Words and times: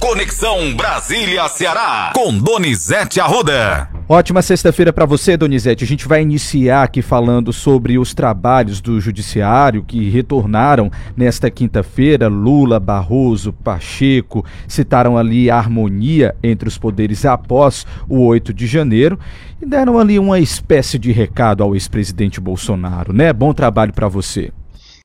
Conexão 0.00 0.76
Brasília-Ceará, 0.76 2.12
com 2.14 2.38
Donizete 2.38 3.20
Arruda. 3.20 3.90
Ótima 4.08 4.40
sexta-feira 4.42 4.92
para 4.92 5.04
você, 5.04 5.36
Donizete. 5.36 5.82
A 5.82 5.86
gente 5.86 6.06
vai 6.06 6.22
iniciar 6.22 6.84
aqui 6.84 7.02
falando 7.02 7.52
sobre 7.52 7.98
os 7.98 8.14
trabalhos 8.14 8.80
do 8.80 9.00
Judiciário 9.00 9.84
que 9.84 10.08
retornaram 10.08 10.88
nesta 11.16 11.50
quinta-feira. 11.50 12.28
Lula, 12.28 12.78
Barroso, 12.78 13.52
Pacheco 13.52 14.46
citaram 14.68 15.18
ali 15.18 15.50
a 15.50 15.56
harmonia 15.56 16.36
entre 16.44 16.68
os 16.68 16.78
poderes 16.78 17.24
após 17.24 17.84
o 18.08 18.24
8 18.24 18.54
de 18.54 18.68
janeiro 18.68 19.18
e 19.60 19.66
deram 19.66 19.98
ali 19.98 20.16
uma 20.16 20.38
espécie 20.38 20.96
de 20.96 21.10
recado 21.10 21.62
ao 21.62 21.74
ex-presidente 21.74 22.40
Bolsonaro, 22.40 23.12
né? 23.12 23.32
Bom 23.32 23.52
trabalho 23.52 23.92
para 23.92 24.06
você. 24.06 24.52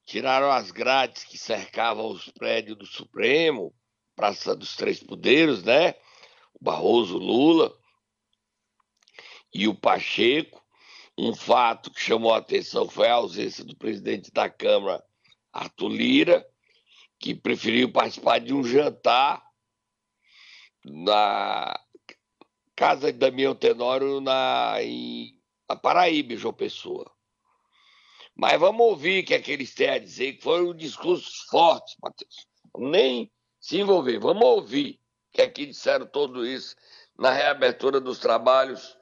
Tiraram 0.05 0.52
as 0.52 0.70
grades 0.70 1.23
que 1.23 1.38
cercavam 1.38 2.12
os 2.12 2.32
prédios 2.38 2.78
do 2.78 2.86
Supremo 2.86 3.73
Praça 4.16 4.55
dos 4.55 4.75
Três 4.75 5.02
Poderes, 5.02 5.64
né? 5.64 5.91
O 6.54 6.63
Barroso 6.63 7.17
Lula 7.17 7.76
e 9.54 9.67
o 9.67 9.76
Pacheco. 9.76 10.62
Um 11.17 11.35
fato 11.35 11.91
que 11.91 12.02
chamou 12.02 12.34
a 12.34 12.38
atenção 12.38 12.90
foi 12.90 13.07
a 13.07 13.13
ausência 13.16 13.63
do 13.63 13.76
presidente 13.76 14.31
da 14.31 14.49
Câmara, 14.49 15.04
Arthur 15.52 15.90
Lira, 15.90 16.48
que 17.20 17.35
preferiu 17.35 17.91
participar 17.91 18.40
de 18.40 18.54
um 18.54 18.63
jantar 18.63 19.44
na 20.84 21.80
casa 22.76 23.13
de 23.13 23.20
Damião 23.20 23.55
Tenório 23.55 24.20
na, 24.20 24.82
em, 24.82 25.40
na 25.70 25.76
Paraíba, 25.76 26.35
João 26.35 26.54
Pessoa. 26.54 27.09
Mas 28.35 28.59
vamos 28.59 28.82
ouvir 28.82 29.23
o 29.23 29.26
que, 29.27 29.34
é 29.35 29.40
que 29.40 29.52
eles 29.52 29.73
têm 29.76 29.90
a 29.90 29.99
dizer, 29.99 30.34
que 30.34 30.43
foram 30.43 30.73
discursos 30.73 31.45
fortes, 31.49 31.95
Matheus. 32.02 32.48
Nem 32.76 33.32
se 33.63 33.80
envolver. 33.80 34.20
Vamos 34.20 34.44
ouvir 34.44 34.99
que 35.31 35.41
aqui 35.41 35.66
disseram 35.66 36.05
tudo 36.05 36.45
isso 36.45 36.76
na 37.17 37.31
reabertura 37.31 38.02
dos 38.02 38.20
trabalhos 38.20 38.98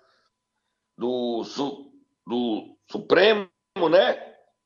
do, 0.95 1.43
do 2.27 2.77
Supremo, 2.89 3.49
né? 3.89 4.17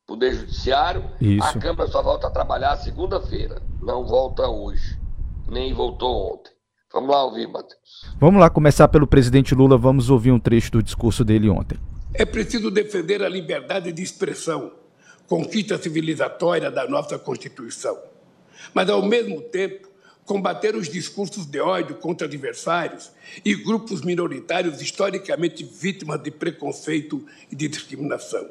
Poder 0.06 0.34
Judiciário. 0.34 1.10
Isso. 1.22 1.48
A 1.48 1.58
Câmara 1.58 1.90
só 1.90 2.04
volta 2.04 2.28
a 2.28 2.30
trabalhar 2.30 2.76
segunda-feira, 2.76 3.62
não 3.82 4.06
volta 4.06 4.48
hoje, 4.50 5.00
nem 5.48 5.74
voltou 5.74 6.34
ontem. 6.34 6.52
Vamos 6.92 7.10
lá 7.10 7.24
ouvir, 7.24 7.48
Matheus. 7.48 8.06
Vamos 8.20 8.40
lá 8.40 8.50
começar 8.50 8.90
pelo 8.90 9.08
presidente 9.08 9.56
Lula, 9.56 9.78
vamos 9.78 10.10
ouvir 10.10 10.32
um 10.32 10.40
trecho 10.40 10.74
do 10.74 10.84
discurso 10.84 11.24
dele 11.24 11.50
ontem. 11.50 11.80
É 12.14 12.26
preciso 12.26 12.70
defender 12.70 13.24
a 13.24 13.30
liberdade 13.30 13.94
de 13.94 14.04
expressão, 14.04 14.74
conquista 15.28 15.78
civilizatória 15.78 16.70
da 16.70 16.88
nossa 16.88 17.18
Constituição 17.18 17.98
mas, 18.74 18.90
ao 18.90 19.06
mesmo 19.06 19.42
tempo, 19.42 19.88
combater 20.26 20.76
os 20.76 20.90
discursos 20.90 21.46
de 21.46 21.60
ódio 21.60 21.96
contra 21.96 22.28
adversários 22.28 23.12
e 23.44 23.54
grupos 23.54 24.02
minoritários 24.02 24.82
historicamente 24.82 25.64
vítimas 25.64 26.22
de 26.22 26.32
preconceito 26.32 27.26
e 27.52 27.56
de 27.56 27.68
discriminação. 27.68 28.50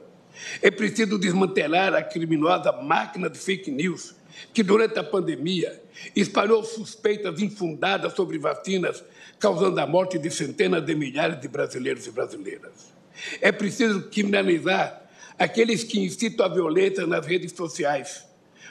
É 0.62 0.70
preciso 0.70 1.18
desmantelar 1.18 1.94
a 1.94 2.02
criminosa 2.02 2.72
máquina 2.72 3.28
de 3.28 3.38
fake 3.38 3.70
news 3.70 4.14
que, 4.52 4.62
durante 4.62 4.98
a 4.98 5.04
pandemia, 5.04 5.80
espalhou 6.14 6.62
suspeitas 6.64 7.40
infundadas 7.40 8.12
sobre 8.14 8.38
vacinas, 8.38 9.04
causando 9.38 9.80
a 9.80 9.86
morte 9.86 10.18
de 10.18 10.30
centenas 10.30 10.84
de 10.84 10.94
milhares 10.94 11.40
de 11.40 11.48
brasileiros 11.48 12.06
e 12.06 12.10
brasileiras. 12.10 12.92
É 13.40 13.52
preciso 13.52 14.02
criminalizar 14.10 15.02
aqueles 15.38 15.84
que 15.84 16.00
incitam 16.00 16.46
a 16.46 16.48
violência 16.48 17.06
nas 17.06 17.26
redes 17.26 17.52
sociais 17.52 18.24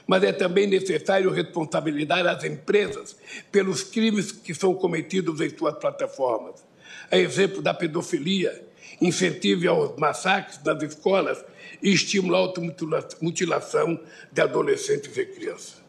mas 0.08 0.24
é 0.24 0.32
também 0.32 0.68
necessário 0.68 1.32
responsabilizar 1.32 2.26
as 2.28 2.44
empresas 2.44 3.16
pelos 3.52 3.84
crimes 3.84 4.32
que 4.32 4.54
são 4.54 4.74
cometidos 4.74 5.40
em 5.40 5.50
suas 5.50 5.78
plataformas. 5.78 6.64
A 7.10 7.18
exemplo 7.18 7.62
da 7.62 7.74
pedofilia, 7.74 8.68
incentive 9.02 9.68
aos 9.68 9.98
massacres 9.98 10.60
nas 10.64 10.82
escolas 10.84 11.44
e 11.82 11.92
estimula 11.94 12.38
a 12.38 12.42
automutilação 12.42 14.00
de 14.32 14.42
adolescentes 14.42 15.16
e 15.18 15.26
crianças. 15.26 15.82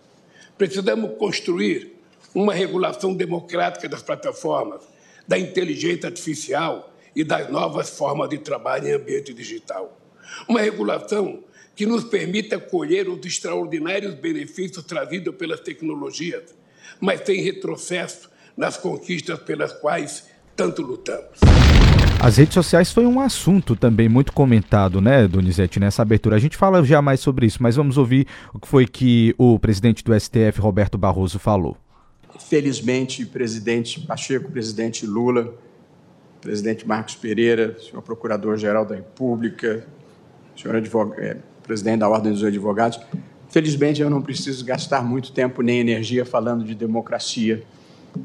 Precisamos 0.56 1.16
construir 1.18 1.94
uma 2.34 2.52
regulação 2.52 3.14
democrática 3.14 3.88
das 3.88 4.02
plataformas, 4.02 4.82
da 5.26 5.38
inteligência 5.38 6.08
artificial 6.08 6.92
e 7.14 7.22
das 7.22 7.48
novas 7.50 7.90
formas 7.90 8.28
de 8.28 8.38
trabalho 8.38 8.88
em 8.88 8.92
ambiente 8.92 9.32
digital. 9.32 9.96
Uma 10.48 10.60
regulação 10.60 11.42
que 11.74 11.86
nos 11.86 12.04
permita 12.04 12.58
colher 12.58 13.08
os 13.08 13.24
extraordinários 13.24 14.14
benefícios 14.14 14.84
trazidos 14.84 15.34
pelas 15.34 15.60
tecnologias, 15.60 16.54
mas 17.00 17.22
sem 17.24 17.42
retrocesso 17.42 18.30
nas 18.56 18.76
conquistas 18.76 19.38
pelas 19.40 19.72
quais 19.72 20.28
tanto 20.54 20.82
lutamos. 20.82 21.40
As 22.20 22.38
redes 22.38 22.54
sociais 22.54 22.92
foi 22.92 23.04
um 23.04 23.20
assunto 23.20 23.76
também 23.76 24.08
muito 24.08 24.32
comentado, 24.32 25.00
né, 25.00 25.28
Donizete, 25.28 25.78
nessa 25.78 26.02
abertura. 26.02 26.36
A 26.36 26.38
gente 26.38 26.56
fala 26.56 26.82
já 26.84 27.02
mais 27.02 27.20
sobre 27.20 27.44
isso, 27.44 27.62
mas 27.62 27.76
vamos 27.76 27.98
ouvir 27.98 28.26
o 28.52 28.58
que 28.58 28.68
foi 28.68 28.86
que 28.86 29.34
o 29.36 29.58
presidente 29.58 30.02
do 30.02 30.18
STF, 30.18 30.60
Roberto 30.60 30.96
Barroso, 30.96 31.38
falou. 31.38 31.76
Felizmente, 32.48 33.26
presidente 33.26 34.00
Pacheco, 34.00 34.50
presidente 34.50 35.06
Lula, 35.06 35.54
presidente 36.40 36.86
Marcos 36.86 37.14
Pereira, 37.14 37.76
senhor 37.78 38.02
procurador-geral 38.02 38.86
da 38.86 38.94
República, 38.94 39.84
senhor 40.56 40.76
advogado, 40.76 41.20
é, 41.20 41.36
presidente 41.64 42.00
da 42.00 42.08
Ordem 42.08 42.32
dos 42.32 42.44
Advogados. 42.44 43.00
Felizmente, 43.48 44.00
eu 44.00 44.10
não 44.10 44.22
preciso 44.22 44.64
gastar 44.64 45.02
muito 45.02 45.32
tempo 45.32 45.62
nem 45.62 45.80
energia 45.80 46.24
falando 46.24 46.64
de 46.64 46.74
democracia, 46.74 47.62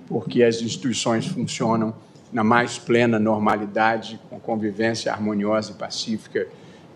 porque 0.08 0.44
as 0.44 0.62
instituições 0.62 1.26
funcionam 1.26 1.94
na 2.32 2.44
mais 2.44 2.78
plena 2.78 3.18
normalidade, 3.18 4.20
com 4.30 4.40
convivência 4.40 5.12
harmoniosa 5.12 5.72
e 5.72 5.76
pacífica 5.76 6.48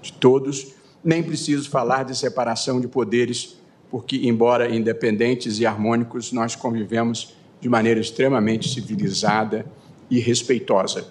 de 0.01 0.13
todos. 0.13 0.73
Nem 1.03 1.23
preciso 1.23 1.69
falar 1.69 2.03
de 2.03 2.15
separação 2.15 2.79
de 2.79 2.87
poderes, 2.87 3.57
porque, 3.89 4.27
embora 4.27 4.73
independentes 4.73 5.59
e 5.59 5.65
harmônicos, 5.65 6.31
nós 6.31 6.55
convivemos 6.55 7.35
de 7.59 7.69
maneira 7.69 7.99
extremamente 7.99 8.69
civilizada 8.69 9.65
e 10.09 10.19
respeitosa. 10.19 11.07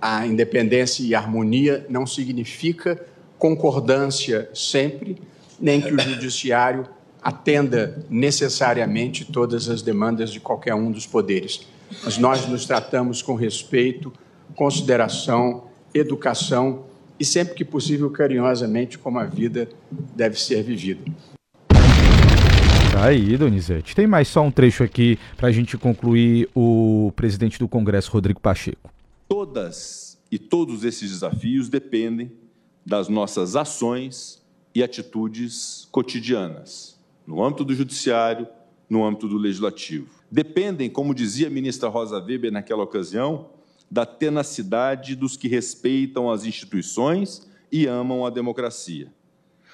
A 0.00 0.26
independência 0.26 1.02
e 1.02 1.14
harmonia 1.14 1.86
não 1.88 2.06
significa 2.06 3.00
concordância 3.44 4.48
sempre, 4.54 5.18
nem 5.60 5.78
que 5.78 5.92
o 5.92 6.00
judiciário 6.00 6.88
atenda 7.22 8.02
necessariamente 8.08 9.22
todas 9.22 9.68
as 9.68 9.82
demandas 9.82 10.30
de 10.30 10.40
qualquer 10.40 10.74
um 10.74 10.90
dos 10.90 11.06
poderes. 11.06 11.68
Mas 12.02 12.16
nós 12.16 12.48
nos 12.48 12.64
tratamos 12.64 13.20
com 13.20 13.34
respeito, 13.34 14.10
consideração, 14.56 15.64
educação 15.92 16.86
e, 17.20 17.24
sempre 17.24 17.52
que 17.52 17.66
possível, 17.66 18.08
carinhosamente, 18.08 18.96
como 18.96 19.18
a 19.18 19.26
vida 19.26 19.68
deve 19.92 20.40
ser 20.40 20.62
vivida. 20.62 21.04
Tá 22.92 23.04
aí, 23.04 23.36
Donizete. 23.36 23.94
Tem 23.94 24.06
mais 24.06 24.26
só 24.26 24.40
um 24.40 24.50
trecho 24.50 24.82
aqui 24.82 25.18
para 25.36 25.48
a 25.48 25.52
gente 25.52 25.76
concluir 25.76 26.48
o 26.54 27.12
presidente 27.14 27.58
do 27.58 27.68
Congresso, 27.68 28.10
Rodrigo 28.10 28.40
Pacheco. 28.40 28.90
Todas 29.28 30.16
e 30.32 30.38
todos 30.38 30.82
esses 30.82 31.10
desafios 31.10 31.68
dependem 31.68 32.32
das 32.84 33.08
nossas 33.08 33.56
ações 33.56 34.42
e 34.74 34.82
atitudes 34.82 35.88
cotidianas, 35.90 36.98
no 37.26 37.42
âmbito 37.42 37.64
do 37.64 37.74
judiciário, 37.74 38.46
no 38.88 39.04
âmbito 39.04 39.28
do 39.28 39.38
legislativo. 39.38 40.08
Dependem, 40.30 40.90
como 40.90 41.14
dizia 41.14 41.46
a 41.46 41.50
ministra 41.50 41.88
Rosa 41.88 42.18
Weber 42.20 42.52
naquela 42.52 42.82
ocasião, 42.82 43.50
da 43.90 44.04
tenacidade 44.04 45.14
dos 45.14 45.36
que 45.36 45.48
respeitam 45.48 46.30
as 46.30 46.44
instituições 46.44 47.48
e 47.70 47.86
amam 47.86 48.26
a 48.26 48.30
democracia. 48.30 49.12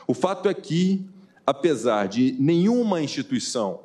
O 0.07 0.15
fato 0.15 0.49
é 0.49 0.55
que, 0.55 1.07
apesar 1.47 2.07
de 2.07 2.37
nenhuma 2.39 3.03
instituição 3.03 3.81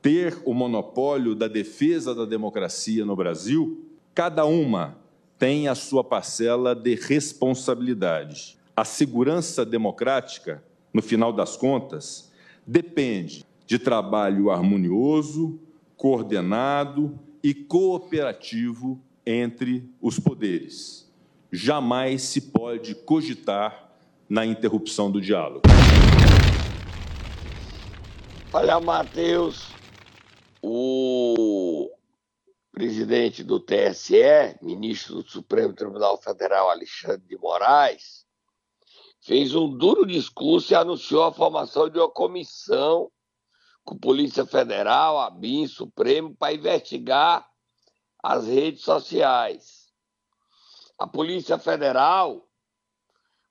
ter 0.00 0.40
o 0.44 0.54
monopólio 0.54 1.34
da 1.34 1.48
defesa 1.48 2.14
da 2.14 2.24
democracia 2.24 3.04
no 3.04 3.16
Brasil, 3.16 3.84
cada 4.14 4.44
uma 4.44 4.96
tem 5.38 5.68
a 5.68 5.74
sua 5.74 6.02
parcela 6.02 6.74
de 6.74 6.94
responsabilidade 6.94 8.56
a 8.76 8.84
segurança 8.84 9.64
democrática, 9.64 10.62
no 10.92 11.00
final 11.00 11.32
das 11.32 11.56
contas, 11.56 12.30
depende 12.66 13.42
de 13.66 13.78
trabalho 13.78 14.50
harmonioso, 14.50 15.58
coordenado 15.96 17.18
e 17.42 17.54
cooperativo 17.54 19.00
entre 19.24 19.88
os 20.00 20.18
poderes. 20.18 21.10
Jamais 21.50 22.20
se 22.20 22.42
pode 22.42 22.94
cogitar 22.94 23.92
na 24.28 24.44
interrupção 24.44 25.10
do 25.10 25.22
diálogo. 25.22 25.62
Olha, 28.52 28.78
Matheus, 28.78 29.68
o 30.60 31.90
presidente 32.76 33.42
do 33.42 33.58
TSE, 33.58 34.58
ministro 34.60 35.22
do 35.22 35.30
Supremo 35.30 35.72
Tribunal 35.72 36.20
Federal, 36.20 36.68
Alexandre 36.68 37.26
de 37.26 37.38
Moraes, 37.38 38.26
fez 39.22 39.54
um 39.54 39.74
duro 39.74 40.04
discurso 40.04 40.74
e 40.74 40.76
anunciou 40.76 41.24
a 41.24 41.32
formação 41.32 41.88
de 41.88 41.98
uma 41.98 42.10
comissão 42.10 43.10
com 43.82 43.96
Polícia 43.96 44.44
Federal, 44.44 45.18
a 45.18 45.34
Supremo, 45.66 46.36
para 46.36 46.52
investigar 46.52 47.48
as 48.22 48.46
redes 48.46 48.82
sociais. 48.82 49.90
A 50.98 51.06
Polícia 51.06 51.58
Federal 51.58 52.46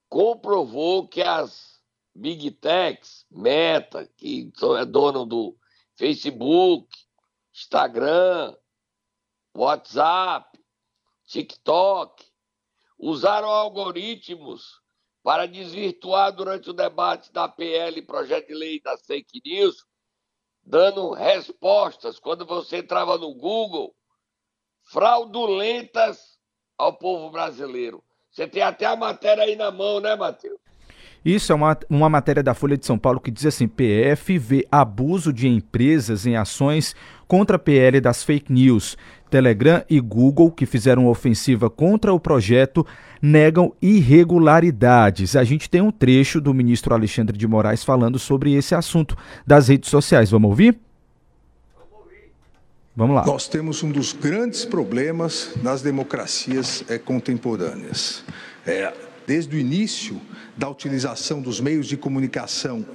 comprovou 0.08 1.08
que 1.08 1.24
as 1.24 1.82
Big 2.14 2.52
Techs, 2.52 3.26
Meta, 3.32 4.08
que 4.16 4.54
é 4.80 4.86
dono 4.86 5.26
do 5.26 5.58
Facebook, 5.96 6.88
Instagram, 7.52 8.56
WhatsApp, 9.56 10.60
TikTok, 11.26 12.26
usaram 13.00 13.50
algoritmos 13.50 14.82
para 15.24 15.48
desvirtuar 15.48 16.34
durante 16.34 16.70
o 16.70 16.74
debate 16.74 17.32
da 17.32 17.48
PL, 17.48 18.02
projeto 18.02 18.48
de 18.48 18.54
lei 18.54 18.82
das 18.82 19.06
fake 19.06 19.42
news, 19.46 19.86
dando 20.62 21.14
respostas, 21.14 22.20
quando 22.20 22.46
você 22.46 22.78
entrava 22.78 23.18
no 23.18 23.34
Google, 23.34 23.96
fraudulentas 24.84 26.38
ao 26.78 26.98
povo 26.98 27.30
brasileiro. 27.32 28.04
Você 28.30 28.48
tem 28.48 28.62
até 28.62 28.86
a 28.86 28.96
matéria 28.96 29.46
aí 29.46 29.56
na 29.56 29.72
mão, 29.72 30.02
né, 30.02 30.16
Matheus? 30.16 30.60
Isso 31.26 31.52
é 31.52 31.56
uma, 31.56 31.76
uma 31.90 32.08
matéria 32.08 32.44
da 32.44 32.54
Folha 32.54 32.78
de 32.78 32.86
São 32.86 33.00
Paulo 33.00 33.20
que 33.20 33.32
diz 33.32 33.48
assim: 33.48 33.68
PF 33.68 34.38
vê 34.38 34.68
abuso 34.72 35.34
de 35.34 35.48
empresas 35.48 36.28
em 36.28 36.36
ações 36.36 36.96
contra 37.28 37.56
a 37.56 37.60
PL 37.60 38.00
das 38.00 38.24
fake 38.24 38.54
news. 38.54 38.96
Telegram 39.28 39.84
e 39.90 40.00
Google, 40.00 40.52
que 40.52 40.68
fizeram 40.68 41.08
ofensiva 41.08 41.68
contra 41.68 42.14
o 42.14 42.20
projeto, 42.20 42.86
negam 43.20 43.74
irregularidades. 43.82 45.36
A 45.36 45.44
gente 45.44 45.68
tem 45.68 45.82
um 45.82 45.92
trecho 45.92 46.40
do 46.40 46.54
ministro 46.54 46.94
Alexandre 46.94 47.36
de 47.36 47.48
Moraes 47.48 47.84
falando 47.84 48.20
sobre 48.20 48.54
esse 48.54 48.76
assunto 48.76 49.18
das 49.46 49.68
redes 49.68 49.90
sociais. 49.90 50.30
Vamos 50.30 50.52
ouvir? 50.52 50.80
Vamos 52.96 53.16
lá. 53.16 53.26
Nós 53.26 53.48
temos 53.48 53.84
um 53.84 53.92
dos 53.92 54.14
grandes 54.14 54.64
problemas 54.64 55.52
nas 55.62 55.82
democracias 55.82 56.86
é, 56.88 56.98
contemporâneas. 56.98 58.24
É, 58.66 58.94
desde 59.26 59.56
o 59.56 59.60
início 59.60 60.22
da 60.56 60.70
utilização 60.70 61.42
dos 61.42 61.60
meios 61.60 61.88
de 61.88 61.98
comunicação 61.98 62.86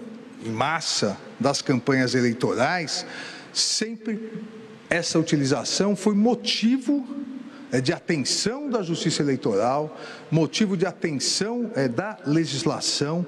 em 0.44 0.50
massa 0.50 1.18
das 1.38 1.60
campanhas 1.60 2.14
eleitorais, 2.14 3.04
sempre 3.52 4.32
essa 4.88 5.18
utilização 5.18 5.94
foi 5.94 6.14
motivo 6.14 7.06
é, 7.72 7.80
de 7.80 7.92
atenção 7.92 8.68
da 8.68 8.82
Justiça 8.82 9.22
Eleitoral, 9.22 9.96
motivo 10.30 10.76
de 10.76 10.86
atenção 10.86 11.70
é, 11.74 11.86
da 11.86 12.18
legislação. 12.26 13.24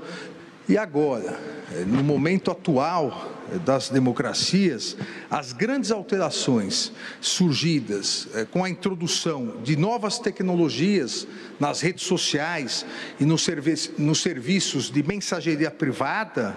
E 0.69 0.77
agora, 0.77 1.39
é, 1.75 1.85
no 1.85 2.03
momento 2.03 2.51
atual 2.51 3.42
das 3.59 3.89
democracias, 3.89 4.97
as 5.31 5.53
grandes 5.53 5.91
alterações 5.91 6.93
surgidas 7.21 8.29
é, 8.35 8.45
com 8.45 8.65
a 8.65 8.71
introdução 8.71 9.57
de 9.63 9.77
novas 9.77 10.19
tecnologias 10.19 11.27
nas 11.61 11.81
redes 11.81 12.05
sociais 12.05 12.85
e 13.21 13.25
nos, 13.25 13.47
nos 13.99 14.21
serviços 14.21 14.91
de 14.91 15.03
mensageria 15.03 15.71
privada, 15.71 16.57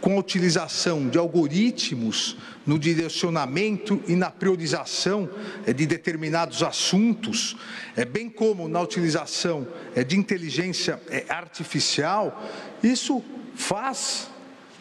com 0.00 0.16
a 0.16 0.20
utilização 0.20 1.08
de 1.08 1.18
algoritmos 1.18 2.36
no 2.66 2.78
direcionamento 2.78 4.02
e 4.06 4.14
na 4.14 4.30
priorização 4.30 5.28
é, 5.66 5.72
de 5.72 5.86
determinados 5.86 6.62
assuntos, 6.62 7.56
é, 7.96 8.04
bem 8.04 8.30
como 8.30 8.68
na 8.68 8.80
utilização 8.80 9.66
de 10.06 10.16
inteligência 10.16 11.00
artificial, 11.28 12.42
isso 12.82 13.22
faz 13.54 14.28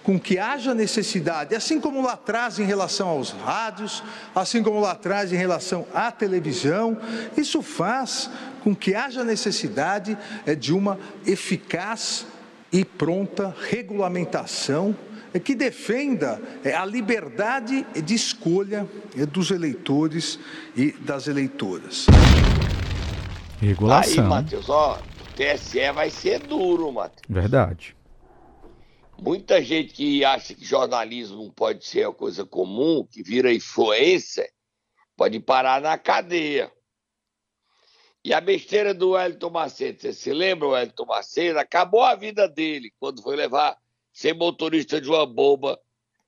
com 0.07 0.17
que 0.17 0.39
haja 0.39 0.73
necessidade, 0.73 1.53
assim 1.53 1.81
como 1.81 2.01
lá 2.01 2.13
atrás 2.13 2.59
em 2.59 2.63
relação 2.63 3.09
aos 3.09 3.31
rádios, 3.31 4.01
assim 4.33 4.63
como 4.63 4.79
lá 4.79 4.91
atrás 4.91 5.33
em 5.33 5.35
relação 5.35 5.85
à 5.93 6.09
televisão, 6.09 6.97
isso 7.35 7.61
faz 7.61 8.29
com 8.63 8.73
que 8.73 8.95
haja 8.95 9.21
necessidade 9.25 10.17
é, 10.45 10.55
de 10.55 10.71
uma 10.71 10.97
eficaz 11.25 12.25
e 12.71 12.85
pronta 12.85 13.53
regulamentação 13.69 14.95
é, 15.33 15.39
que 15.39 15.53
defenda 15.53 16.41
é, 16.63 16.73
a 16.73 16.85
liberdade 16.85 17.85
de 18.01 18.15
escolha 18.15 18.87
dos 19.33 19.51
eleitores 19.51 20.39
e 20.73 20.93
das 20.93 21.27
eleitoras. 21.27 22.05
Regulação. 23.59 24.23
Aí, 24.23 24.29
Matheus, 24.29 24.69
ó, 24.69 25.01
o 25.01 25.33
TSE 25.35 25.91
vai 25.91 26.09
ser 26.09 26.39
duro, 26.39 26.93
Matheus. 26.93 27.23
Verdade. 27.27 27.96
Muita 29.19 29.61
gente 29.61 29.93
que 29.93 30.23
acha 30.23 30.53
que 30.53 30.63
jornalismo 30.63 31.51
pode 31.51 31.85
ser 31.85 32.07
uma 32.07 32.13
coisa 32.13 32.45
comum, 32.45 33.05
que 33.09 33.23
vira 33.23 33.51
influência, 33.51 34.47
pode 35.15 35.39
parar 35.39 35.81
na 35.81 35.97
cadeia. 35.97 36.71
E 38.23 38.33
a 38.33 38.39
besteira 38.41 38.93
do 38.93 39.11
Wellington 39.11 39.49
Macedo, 39.49 40.01
você 40.01 40.13
se 40.13 40.31
lembra, 40.31 40.67
o 40.67 40.71
Wellington 40.71 41.05
Macedo? 41.05 41.59
Acabou 41.59 42.03
a 42.03 42.13
vida 42.13 42.47
dele 42.47 42.91
quando 42.99 43.23
foi 43.23 43.35
levar 43.35 43.77
ser 44.13 44.33
motorista 44.33 44.99
de 45.01 45.09
uma 45.09 45.25
bomba 45.25 45.79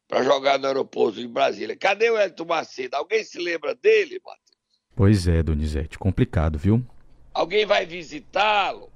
para 0.08 0.24
jogar 0.24 0.58
no 0.58 0.66
aeroporto 0.66 1.20
de 1.20 1.28
Brasília. 1.28 1.76
Cadê 1.76 2.10
o 2.10 2.16
Wellington 2.16 2.46
Macedo? 2.46 2.96
Alguém 2.96 3.24
se 3.24 3.38
lembra 3.38 3.76
dele, 3.76 4.20
Matheus? 4.26 4.50
Pois 4.96 5.28
é, 5.28 5.44
Donizete, 5.44 6.00
complicado, 6.00 6.58
viu? 6.58 6.84
Alguém 7.34 7.66
vai 7.66 7.86
visitá-lo? 7.86 8.89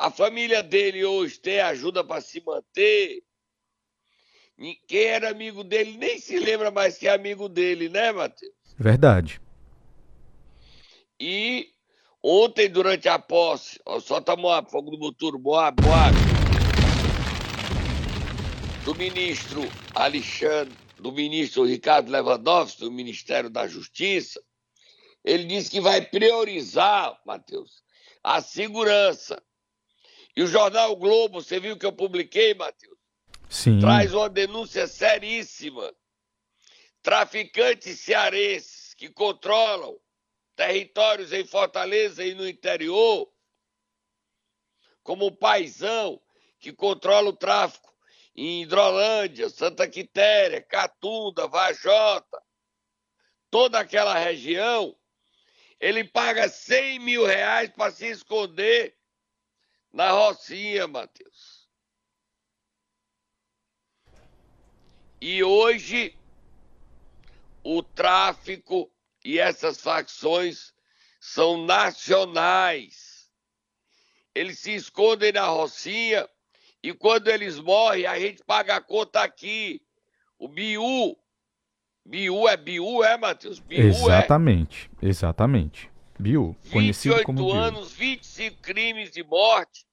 A 0.00 0.10
família 0.10 0.62
dele 0.62 1.04
hoje 1.04 1.38
tem 1.38 1.60
ajuda 1.60 2.02
para 2.02 2.22
se 2.22 2.42
manter. 2.42 3.22
Quem 4.88 5.02
era 5.02 5.28
amigo 5.28 5.62
dele 5.62 5.98
nem 5.98 6.18
se 6.18 6.38
lembra 6.38 6.70
mais 6.70 6.96
que 6.96 7.06
é 7.06 7.12
amigo 7.12 7.50
dele, 7.50 7.90
né, 7.90 8.10
Matheus? 8.10 8.54
Verdade. 8.78 9.42
E 11.20 11.68
ontem, 12.22 12.70
durante 12.70 13.10
a 13.10 13.18
posse, 13.18 13.78
ó, 13.84 14.00
solta 14.00 14.32
a 14.32 14.64
fogo 14.64 14.90
do 14.90 14.98
motor, 14.98 15.36
boa, 15.36 15.70
boa, 15.70 16.06
do 18.86 18.94
ministro 18.94 19.60
Alexandre, 19.94 20.74
do 20.98 21.12
ministro 21.12 21.66
Ricardo 21.66 22.10
Lewandowski, 22.10 22.80
do 22.80 22.90
Ministério 22.90 23.50
da 23.50 23.68
Justiça, 23.68 24.42
ele 25.22 25.44
disse 25.44 25.68
que 25.68 25.78
vai 25.78 26.00
priorizar, 26.00 27.20
Matheus, 27.26 27.82
a 28.24 28.40
segurança 28.40 29.42
e 30.36 30.42
o 30.42 30.46
jornal 30.46 30.94
Globo, 30.96 31.42
você 31.42 31.58
viu 31.58 31.76
que 31.76 31.86
eu 31.86 31.92
publiquei, 31.92 32.54
Matheus? 32.54 32.98
Sim. 33.48 33.80
Traz 33.80 34.14
uma 34.14 34.28
denúncia 34.28 34.86
seríssima. 34.86 35.92
Traficantes 37.02 38.00
cearenses 38.00 38.94
que 38.94 39.08
controlam 39.08 39.98
territórios 40.54 41.32
em 41.32 41.44
Fortaleza 41.44 42.22
e 42.24 42.34
no 42.34 42.46
interior, 42.46 43.26
como 45.02 45.26
o 45.26 45.36
Paisão, 45.36 46.20
que 46.58 46.72
controla 46.72 47.30
o 47.30 47.36
tráfico 47.36 47.90
em 48.36 48.62
Hidrolândia, 48.62 49.48
Santa 49.48 49.88
Quitéria, 49.88 50.60
Catunda, 50.60 51.48
Vajota, 51.48 52.42
toda 53.50 53.80
aquela 53.80 54.16
região, 54.16 54.94
ele 55.80 56.04
paga 56.04 56.48
100 56.48 56.98
mil 56.98 57.24
reais 57.24 57.70
para 57.70 57.90
se 57.90 58.06
esconder 58.06 58.96
na 59.92 60.10
Rocinha, 60.10 60.86
Matheus. 60.86 61.68
E 65.20 65.42
hoje 65.42 66.16
o 67.62 67.82
tráfico 67.82 68.90
e 69.24 69.38
essas 69.38 69.80
facções 69.80 70.72
são 71.20 71.64
nacionais. 71.66 73.30
Eles 74.34 74.58
se 74.58 74.74
escondem 74.74 75.32
na 75.32 75.46
Rocinha 75.46 76.26
e 76.82 76.94
quando 76.94 77.28
eles 77.28 77.58
morrem, 77.58 78.06
a 78.06 78.18
gente 78.18 78.42
paga 78.44 78.76
a 78.76 78.80
conta 78.80 79.22
aqui. 79.22 79.82
O 80.38 80.48
Biu. 80.48 81.16
Biu 82.02 82.48
é 82.48 82.56
Biu, 82.56 83.04
é, 83.04 83.18
Matheus? 83.18 83.60
Biu 83.60 83.86
exatamente, 83.86 84.90
é. 85.02 85.06
exatamente. 85.06 85.89
Biu, 86.20 86.54
conhecido 86.70 87.14
28 87.14 87.24
como 87.24 87.50
anos, 87.50 87.92
25 87.92 88.60
crimes 88.60 89.10
de 89.10 89.24
morte. 89.24 89.86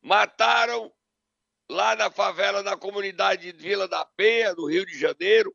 Mataram 0.00 0.92
lá 1.68 1.96
na 1.96 2.08
favela, 2.08 2.62
na 2.62 2.76
comunidade 2.76 3.52
de 3.52 3.58
Vila 3.58 3.88
da 3.88 4.04
Penha, 4.04 4.54
no 4.54 4.66
Rio 4.66 4.86
de 4.86 4.96
Janeiro. 4.96 5.52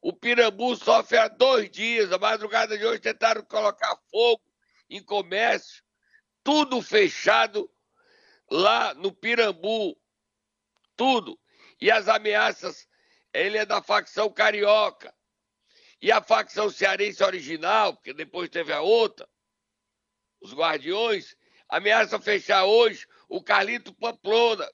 O 0.00 0.12
Pirambu 0.12 0.76
sofre 0.76 1.18
há 1.18 1.26
dois 1.26 1.68
dias. 1.68 2.12
A 2.12 2.18
madrugada 2.18 2.78
de 2.78 2.86
hoje 2.86 3.00
tentaram 3.00 3.42
colocar 3.42 3.98
fogo 4.12 4.42
em 4.88 5.02
comércio. 5.02 5.82
Tudo 6.44 6.80
fechado 6.80 7.68
lá 8.48 8.94
no 8.94 9.12
Pirambu. 9.12 9.96
Tudo. 10.96 11.36
E 11.80 11.90
as 11.90 12.06
ameaças, 12.06 12.86
ele 13.34 13.58
é 13.58 13.66
da 13.66 13.82
facção 13.82 14.30
carioca. 14.30 15.12
E 16.02 16.10
a 16.10 16.22
facção 16.22 16.70
cearense 16.70 17.22
original, 17.22 17.94
porque 17.94 18.14
depois 18.14 18.48
teve 18.48 18.72
a 18.72 18.80
outra, 18.80 19.28
os 20.40 20.54
Guardiões, 20.54 21.36
ameaça 21.68 22.18
fechar 22.18 22.64
hoje 22.64 23.06
o 23.28 23.42
Carlito 23.42 23.94
Pamplona. 23.94 24.68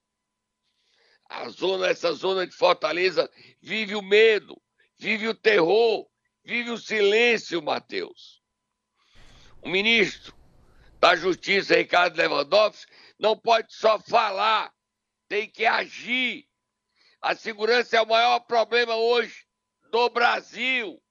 a 1.28 1.48
zona, 1.48 1.88
essa 1.88 2.12
zona 2.12 2.46
de 2.46 2.54
Fortaleza 2.54 3.28
vive 3.60 3.96
o 3.96 4.02
medo, 4.02 4.60
vive 4.96 5.26
o 5.26 5.34
terror, 5.34 6.08
vive 6.44 6.70
o 6.70 6.78
silêncio, 6.78 7.60
Matheus. 7.60 8.40
O 9.60 9.68
ministro 9.68 10.32
da 11.00 11.16
Justiça, 11.16 11.74
Ricardo 11.74 12.16
Lewandowski, 12.16 12.90
não 13.18 13.36
pode 13.36 13.74
só 13.74 13.98
falar, 13.98 14.72
tem 15.28 15.50
que 15.50 15.66
agir. 15.66 16.46
A 17.20 17.34
segurança 17.34 17.96
é 17.96 18.00
o 18.00 18.06
maior 18.06 18.38
problema 18.40 18.94
hoje 18.94 19.44
do 19.90 20.08
Brasil. 20.08 21.02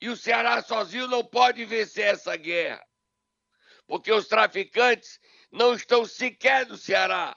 E 0.00 0.08
o 0.08 0.16
Ceará 0.16 0.62
sozinho 0.62 1.06
não 1.06 1.24
pode 1.24 1.64
vencer 1.64 2.06
essa 2.06 2.36
guerra. 2.36 2.82
Porque 3.86 4.10
os 4.12 4.28
traficantes 4.28 5.20
não 5.52 5.74
estão 5.74 6.04
sequer 6.04 6.66
no 6.66 6.76
Ceará. 6.76 7.36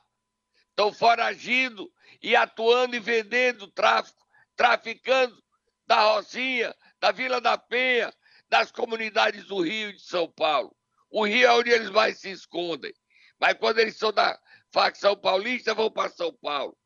Estão 0.70 0.94
foragindo 0.94 1.92
e 2.22 2.36
atuando 2.36 2.96
e 2.96 3.00
vendendo 3.00 3.68
tráfico, 3.68 4.26
traficando 4.56 5.38
da 5.86 6.14
Rocinha, 6.14 6.74
da 7.00 7.12
Vila 7.12 7.42
da 7.42 7.58
Penha, 7.58 8.14
das 8.48 8.72
comunidades 8.72 9.46
do 9.46 9.62
Rio 9.62 9.90
e 9.90 9.94
de 9.94 10.02
São 10.02 10.32
Paulo. 10.32 10.76
O 11.10 11.26
Rio 11.26 11.48
é 11.48 11.54
onde 11.54 11.70
eles 11.70 11.90
mais 11.90 12.20
se 12.20 12.32
escondem. 12.32 12.94
Mas 13.40 13.58
quando 13.58 13.80
eles 13.80 13.98
são 13.98 14.12
da 14.12 14.40
facção 14.72 15.16
paulista, 15.16 15.74
vão 15.74 15.92
para 15.92 16.10
São 16.10 16.34
Paulo. 16.34 16.78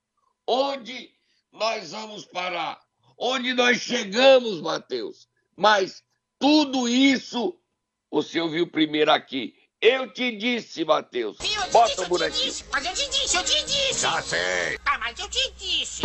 Onde 0.47 1.11
nós 1.51 1.91
vamos 1.91 2.25
parar? 2.25 2.79
Onde 3.17 3.53
nós 3.53 3.77
chegamos, 3.77 4.61
Mateus? 4.61 5.27
Mas 5.57 6.03
tudo 6.39 6.87
isso 6.87 7.59
você 8.11 8.39
ouviu 8.39 8.67
primeiro 8.67 9.11
aqui. 9.11 9.55
Eu 9.81 10.13
te 10.13 10.37
disse, 10.37 10.85
Matheus. 10.85 11.37
Bota 11.71 11.87
disse, 11.89 12.01
o 12.01 12.07
bonequinho. 12.07 12.53
Mas 12.71 12.85
eu 12.85 12.93
te 12.93 13.09
disse, 13.09 13.37
eu 13.37 13.43
te 13.43 13.65
disse. 13.65 14.01
Já 14.01 14.21
sei. 14.21 14.77
Ah, 14.85 14.99
mas 14.99 15.19
eu 15.19 15.27
te 15.27 15.51
disse. 15.57 16.03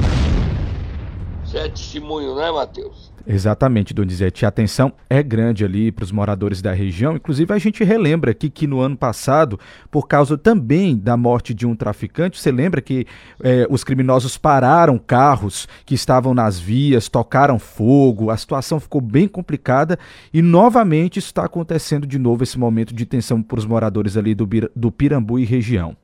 Você 1.44 1.58
é 1.58 1.68
testemunho, 1.68 2.34
né, 2.34 2.50
Matheus? 2.50 3.11
Exatamente, 3.26 3.94
Donizete. 3.94 4.44
A 4.44 4.48
atenção 4.48 4.92
é 5.08 5.22
grande 5.22 5.64
ali 5.64 5.92
para 5.92 6.04
os 6.04 6.12
moradores 6.12 6.60
da 6.60 6.72
região. 6.72 7.14
Inclusive, 7.14 7.52
a 7.52 7.58
gente 7.58 7.84
relembra 7.84 8.32
aqui 8.32 8.50
que 8.50 8.66
no 8.66 8.80
ano 8.80 8.96
passado, 8.96 9.58
por 9.90 10.08
causa 10.08 10.36
também 10.36 10.96
da 10.96 11.16
morte 11.16 11.54
de 11.54 11.66
um 11.66 11.76
traficante, 11.76 12.40
você 12.40 12.50
lembra 12.50 12.80
que 12.80 13.06
eh, 13.42 13.66
os 13.70 13.84
criminosos 13.84 14.36
pararam 14.36 14.98
carros 14.98 15.68
que 15.84 15.94
estavam 15.94 16.34
nas 16.34 16.58
vias, 16.58 17.08
tocaram 17.08 17.58
fogo, 17.58 18.30
a 18.30 18.36
situação 18.36 18.80
ficou 18.80 19.00
bem 19.00 19.28
complicada 19.28 19.98
e 20.32 20.42
novamente 20.42 21.18
está 21.18 21.44
acontecendo 21.44 22.06
de 22.06 22.18
novo 22.18 22.42
esse 22.42 22.58
momento 22.58 22.94
de 22.94 23.06
tensão 23.06 23.42
para 23.42 23.58
os 23.58 23.66
moradores 23.66 24.16
ali 24.16 24.34
do, 24.34 24.48
do 24.74 24.90
Pirambu 24.90 25.38
e 25.38 25.44
região. 25.44 25.96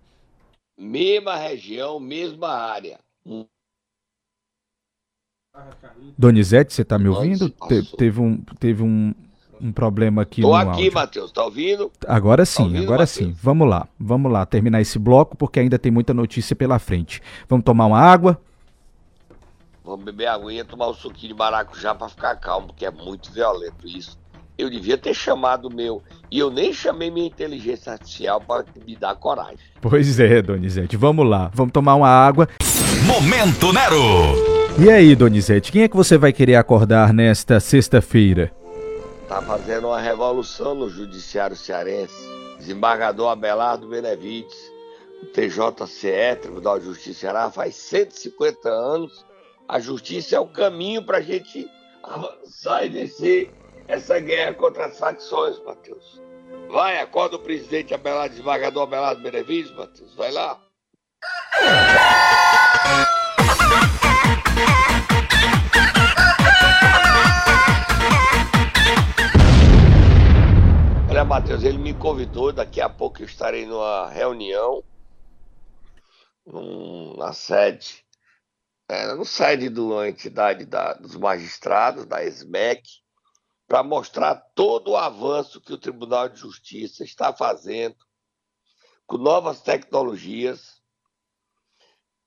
Mesma 0.79 1.37
região, 1.37 1.99
mesma 1.99 2.51
área. 2.51 2.99
Donizete, 6.17 6.73
você 6.73 6.83
está 6.83 6.99
me 6.99 7.09
ouvindo? 7.09 7.49
Te, 7.49 7.97
teve 7.97 8.21
um, 8.21 8.39
teve 8.59 8.83
um, 8.83 9.15
um 9.61 9.73
problema 9.73 10.23
aqui 10.23 10.43
Tô 10.43 10.49
no 10.49 10.55
aqui, 10.55 10.91
Matheus, 10.91 11.31
tá 11.31 11.45
ouvindo? 11.45 11.93
Agora 12.07 12.45
sim, 12.45 12.57
tá 12.57 12.63
ouvindo, 12.65 12.83
agora 12.83 13.03
Mateus? 13.03 13.11
sim. 13.11 13.37
Vamos 13.41 13.69
lá, 13.69 13.87
vamos 13.99 14.33
lá, 14.33 14.45
terminar 14.45 14.81
esse 14.81 14.99
bloco 14.99 15.37
porque 15.37 15.61
ainda 15.61 15.79
tem 15.79 15.93
muita 15.93 16.13
notícia 16.13 16.57
pela 16.57 16.79
frente. 16.79 17.23
Vamos 17.49 17.65
tomar 17.65 17.87
uma 17.87 18.01
água? 18.01 18.41
Vamos 19.85 20.05
beber 20.05 20.27
aguinha, 20.27 20.65
tomar 20.65 20.89
um 20.89 20.95
suquinho 20.95 21.33
de 21.33 21.39
maracujá 21.39 21.95
para 21.95 22.09
ficar 22.09 22.37
calmo, 22.37 22.67
porque 22.67 22.85
é 22.85 22.91
muito 22.91 23.33
violento 23.33 23.87
isso. 23.87 24.19
Eu 24.59 24.69
devia 24.69 24.99
ter 24.99 25.15
chamado 25.15 25.69
o 25.69 25.75
meu. 25.75 26.03
E 26.31 26.39
eu 26.39 26.51
nem 26.51 26.75
chamei 26.75 27.11
minha 27.11 27.27
inteligência 27.27 27.93
artificial 27.93 28.41
para 28.41 28.65
me 28.85 28.97
dar 28.97 29.15
coragem. 29.15 29.59
Pois 29.81 30.19
é, 30.19 30.43
Donizete. 30.43 30.97
Vamos 30.97 31.27
lá. 31.27 31.51
Vamos 31.55 31.73
tomar 31.73 31.95
uma 31.95 32.09
água. 32.09 32.49
Momento 33.07 33.73
Nero. 33.73 34.58
E 34.81 34.89
aí, 34.89 35.17
Donizete, 35.17 35.73
quem 35.73 35.83
é 35.83 35.89
que 35.89 35.97
você 35.97 36.17
vai 36.17 36.33
querer 36.33 36.55
acordar 36.55 37.13
nesta 37.13 37.59
sexta-feira? 37.59 38.55
Tá 39.27 39.43
fazendo 39.43 39.89
uma 39.89 40.01
revolução 40.01 40.73
no 40.73 40.89
judiciário 40.89 41.57
cearense. 41.57 42.15
Desembargador 42.59 43.29
Abelardo 43.31 43.89
Benevides, 43.89 44.57
o 45.21 45.27
TJCE, 45.27 46.37
Tribunal 46.41 46.79
de 46.79 46.85
Justiça 46.85 47.19
Ceará, 47.19 47.51
faz 47.51 47.75
150 47.75 48.69
anos. 48.69 49.27
A 49.67 49.81
justiça 49.81 50.37
é 50.37 50.41
o 50.41 50.47
caminho 50.47 51.05
para 51.05 51.19
a 51.19 51.23
gente 51.23 51.69
avançar 52.05 52.85
e 52.85 52.89
vencer 52.89 53.51
essa 53.89 54.21
guerra 54.21 54.55
contra 54.55 54.87
as 54.87 54.97
facções, 54.97 55.61
Matheus. 55.65 56.23
Vai, 56.71 57.01
acorda 57.01 57.35
o 57.35 57.41
presidente 57.41 57.95
Abelardo, 57.95 58.31
desembargador 58.31 58.85
Abelardo 58.85 59.23
Benevides, 59.23 59.75
Matheus. 59.75 60.15
Vai 60.15 60.31
lá. 60.31 60.57
Olha, 71.09 71.25
Matheus, 71.25 71.65
ele 71.65 71.79
me 71.79 71.95
convidou, 71.95 72.53
daqui 72.53 72.81
a 72.81 72.89
pouco 72.89 73.21
eu 73.21 73.27
estarei 73.27 73.67
numa 73.67 74.09
reunião 74.09 74.85
na 77.17 77.33
sede, 77.33 78.05
é, 78.89 79.15
no 79.15 79.25
sede 79.25 79.69
da 79.69 80.09
entidade 80.09 80.65
da, 80.65 80.95
dos 80.95 81.17
magistrados, 81.17 82.07
da 82.07 82.23
SMEC, 82.25 82.83
para 83.67 83.83
mostrar 83.83 84.37
todo 84.55 84.93
o 84.93 84.97
avanço 84.97 85.61
que 85.61 85.73
o 85.73 85.79
Tribunal 85.79 86.29
de 86.29 86.39
Justiça 86.39 87.05
está 87.05 87.33
fazendo 87.35 87.97
com 89.07 89.19
novas 89.19 89.61
tecnologias, 89.61 90.78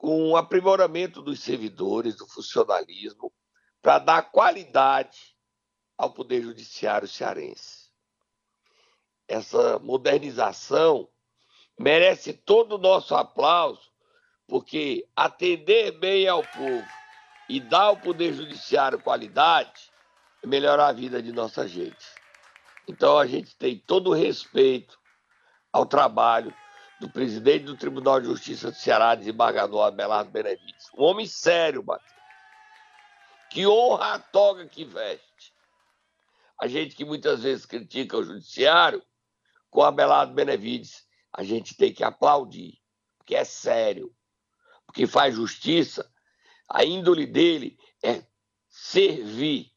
com 0.01 0.31
o 0.31 0.37
aprimoramento 0.37 1.21
dos 1.21 1.41
servidores, 1.41 2.15
do 2.15 2.27
funcionalismo, 2.27 3.31
para 3.81 3.99
dar 3.99 4.31
qualidade 4.31 5.35
ao 5.97 6.11
Poder 6.11 6.41
Judiciário 6.41 7.07
cearense 7.07 7.81
essa 9.31 9.79
modernização 9.79 11.07
merece 11.79 12.33
todo 12.33 12.75
o 12.75 12.77
nosso 12.77 13.15
aplauso, 13.15 13.89
porque 14.45 15.07
atender 15.15 15.93
bem 15.93 16.27
ao 16.27 16.43
povo 16.43 16.87
e 17.47 17.59
dar 17.59 17.83
ao 17.83 17.97
Poder 17.97 18.33
Judiciário 18.33 18.99
qualidade 18.99 19.89
é 20.43 20.47
melhorar 20.47 20.87
a 20.87 20.93
vida 20.93 21.21
de 21.23 21.31
nossa 21.31 21.65
gente. 21.65 22.05
Então 22.87 23.17
a 23.17 23.25
gente 23.25 23.55
tem 23.55 23.77
todo 23.77 24.09
o 24.09 24.13
respeito 24.13 24.99
ao 25.71 25.85
trabalho 25.85 26.53
do 27.01 27.09
presidente 27.09 27.65
do 27.65 27.75
Tribunal 27.75 28.21
de 28.21 28.27
Justiça 28.27 28.69
do 28.69 28.77
Ceará, 28.77 29.15
desembargador 29.15 29.87
Abelardo 29.87 30.29
Benevides. 30.29 30.87
Um 30.95 31.01
homem 31.01 31.25
sério, 31.25 31.83
Matheus. 31.83 32.11
Que 33.49 33.65
honra 33.65 34.13
a 34.13 34.19
toga 34.19 34.67
que 34.67 34.85
veste. 34.85 35.51
A 36.59 36.67
gente 36.67 36.95
que 36.95 37.03
muitas 37.03 37.41
vezes 37.41 37.65
critica 37.65 38.17
o 38.17 38.23
judiciário 38.23 39.03
com 39.71 39.81
Abelardo 39.81 40.35
Benevides, 40.35 41.03
a 41.33 41.43
gente 41.43 41.75
tem 41.75 41.91
que 41.91 42.03
aplaudir, 42.03 42.77
porque 43.17 43.35
é 43.35 43.43
sério, 43.43 44.13
porque 44.85 45.07
faz 45.07 45.33
justiça. 45.33 46.07
A 46.69 46.85
índole 46.85 47.25
dele 47.25 47.79
é 48.03 48.23
servir. 48.69 49.71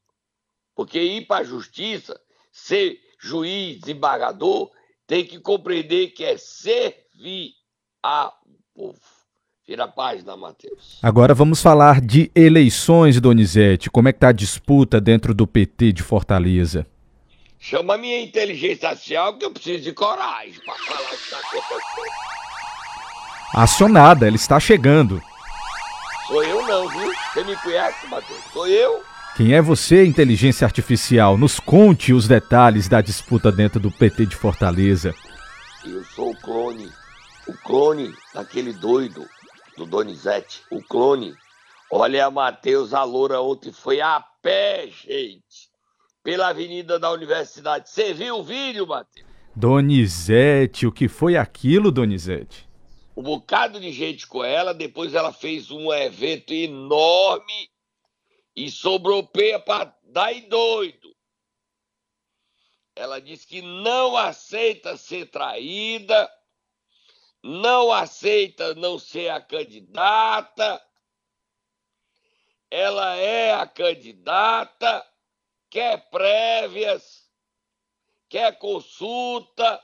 Porque 0.75 1.00
ir 1.00 1.26
para 1.26 1.40
a 1.40 1.45
justiça, 1.45 2.21
ser 2.52 3.00
juiz, 3.19 3.81
desembargador, 3.81 4.71
tem 5.07 5.26
que 5.26 5.40
compreender 5.40 6.09
que 6.09 6.23
é 6.23 6.37
servir 7.14 7.52
ao 8.02 8.33
povo. 8.75 8.99
Vira 9.66 9.85
a 9.85 9.88
página, 9.88 10.37
Matheus. 10.37 10.99
Agora 11.02 11.33
vamos 11.33 11.62
falar 11.62 12.00
de 12.00 12.30
eleições, 12.35 13.18
Donizete. 13.18 13.88
Como 13.88 14.09
é 14.09 14.12
que 14.12 14.18
está 14.18 14.28
a 14.28 14.33
disputa 14.33 15.00
dentro 15.00 15.33
do 15.33 15.47
PT 15.47 15.92
de 15.92 16.02
Fortaleza? 16.02 16.87
Chama 17.59 17.97
minha 17.97 18.21
inteligência 18.21 18.90
artificial 18.90 19.38
que 19.38 19.44
eu 19.44 19.50
preciso 19.50 19.85
de 19.85 19.92
coragem 19.92 20.61
para 20.66 20.75
falar 20.75 21.00
o 21.00 21.09
que 21.09 21.14
está 21.14 21.38
acontecendo. 21.38 22.25
Acionada, 23.54 24.26
ela 24.26 24.37
está 24.37 24.61
chegando. 24.61 25.23
Sou 26.26 26.42
eu 26.42 26.66
não, 26.66 26.88
viu? 26.88 27.12
Você 27.33 27.44
me 27.44 27.56
conhece, 27.56 28.06
Matheus? 28.06 28.40
Sou 28.52 28.66
eu. 28.66 29.02
Quem 29.35 29.54
é 29.54 29.62
você, 29.62 30.04
inteligência 30.04 30.66
artificial? 30.66 31.38
Nos 31.38 31.59
conte 31.59 32.12
os 32.12 32.28
detalhes 32.28 32.87
da 32.87 33.00
disputa 33.00 33.50
dentro 33.50 33.80
do 33.80 33.90
PT 33.90 34.26
de 34.26 34.37
Fortaleza. 34.37 35.14
Eu 35.87 36.04
sou 36.04 36.33
o 36.33 36.37
clone. 36.37 36.90
O 37.46 37.52
clone 37.64 38.14
daquele 38.32 38.72
doido 38.72 39.28
do 39.76 39.86
Donizete. 39.86 40.62
O 40.70 40.82
clone. 40.82 41.36
Olha, 41.90 42.30
Matheus, 42.30 42.94
a 42.94 43.04
loura 43.04 43.40
ontem 43.40 43.72
foi 43.72 44.00
a 44.00 44.20
pé, 44.42 44.88
gente 44.88 45.74
pela 46.24 46.48
Avenida 46.48 46.98
da 46.98 47.12
Universidade. 47.12 47.90
Você 47.90 48.14
viu 48.14 48.38
o 48.38 48.42
vídeo, 48.42 48.86
Matheus? 48.86 49.28
Donizete, 49.54 50.86
o 50.86 50.90
que 50.90 51.06
foi 51.06 51.36
aquilo, 51.36 51.92
Donizete? 51.92 52.66
Um 53.14 53.22
bocado 53.22 53.78
de 53.78 53.92
gente 53.92 54.26
com 54.26 54.42
ela, 54.42 54.72
depois 54.72 55.14
ela 55.14 55.32
fez 55.32 55.70
um 55.70 55.92
evento 55.92 56.52
enorme 56.52 57.70
e 58.56 58.70
sobrou 58.70 59.24
peia 59.24 59.60
para 59.60 59.94
dar 60.02 60.32
em 60.32 60.48
doido. 60.48 61.14
Ela 62.96 63.20
disse 63.20 63.46
que 63.46 63.60
não 63.60 64.16
aceita 64.16 64.96
ser 64.96 65.26
traída, 65.26 66.28
não 67.46 67.92
aceita 67.92 68.74
não 68.74 68.98
ser 68.98 69.28
a 69.28 69.38
candidata, 69.38 70.82
ela 72.70 73.16
é 73.16 73.52
a 73.52 73.66
candidata, 73.66 75.06
quer 75.68 76.08
prévias, 76.08 77.30
quer 78.30 78.58
consulta. 78.58 79.78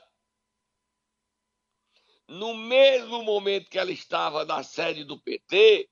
No 2.27 2.55
mesmo 2.55 3.21
momento 3.21 3.69
que 3.69 3.77
ela 3.77 3.91
estava 3.91 4.43
na 4.43 4.63
sede 4.63 5.03
do 5.03 5.21
PT, 5.21 5.87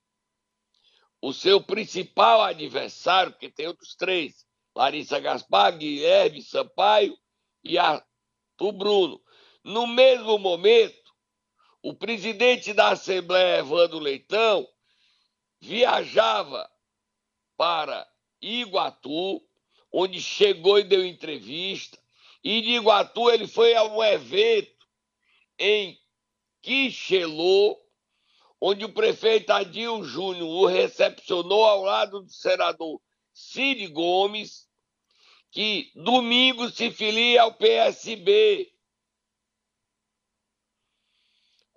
o 1.21 1.31
seu 1.31 1.61
principal 1.61 2.41
adversário, 2.41 3.31
porque 3.31 3.51
tem 3.51 3.67
outros 3.67 3.93
três, 3.95 4.43
Larissa 4.75 5.19
Gaspar, 5.19 5.77
Guilherme 5.77 6.41
Sampaio 6.41 7.15
e 7.63 7.77
Arthur 7.77 8.71
Bruno. 8.71 9.21
No 9.63 9.85
mesmo 9.85 10.39
momento, 10.39 10.98
o 11.81 11.93
presidente 11.93 12.73
da 12.73 12.89
Assembleia, 12.89 13.59
Evandro 13.59 13.99
Leitão, 13.99 14.67
viajava 15.59 16.69
para 17.57 18.07
Iguatu, 18.41 19.41
onde 19.91 20.21
chegou 20.21 20.79
e 20.79 20.83
deu 20.83 21.05
entrevista. 21.05 21.97
E 22.43 22.61
de 22.61 22.71
Iguatu 22.75 23.29
ele 23.29 23.47
foi 23.47 23.75
a 23.75 23.83
um 23.83 24.03
evento 24.03 24.85
em 25.57 25.99
Quixelô, 26.61 27.77
onde 28.61 28.85
o 28.85 28.93
prefeito 28.93 29.51
Adil 29.51 30.03
Júnior 30.03 30.47
o 30.47 30.65
recepcionou 30.65 31.65
ao 31.65 31.83
lado 31.83 32.21
do 32.21 32.29
senador 32.29 33.01
Cid 33.33 33.87
Gomes, 33.87 34.67
que 35.51 35.91
domingo 35.95 36.69
se 36.69 36.91
filia 36.91 37.43
ao 37.43 37.53
PSB. 37.53 38.71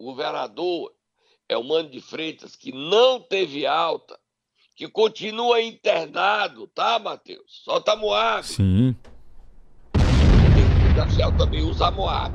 O 0.02 0.06
governador 0.06 0.92
é 1.48 1.56
o 1.56 1.62
Mano 1.62 1.88
de 1.88 2.00
Freitas, 2.00 2.56
que 2.56 2.72
não 2.72 3.20
teve 3.20 3.64
alta, 3.64 4.18
que 4.74 4.88
continua 4.88 5.62
internado, 5.62 6.66
tá, 6.66 6.98
Matheus? 6.98 7.62
Solta 7.62 7.94
Moab. 7.94 8.44
Sim. 8.44 8.96
O 9.94 11.14
Céu 11.14 11.30
também 11.38 11.62
usa 11.62 11.88
Moab. 11.92 12.34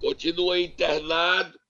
Continua 0.00 0.58
internado, 0.58 1.60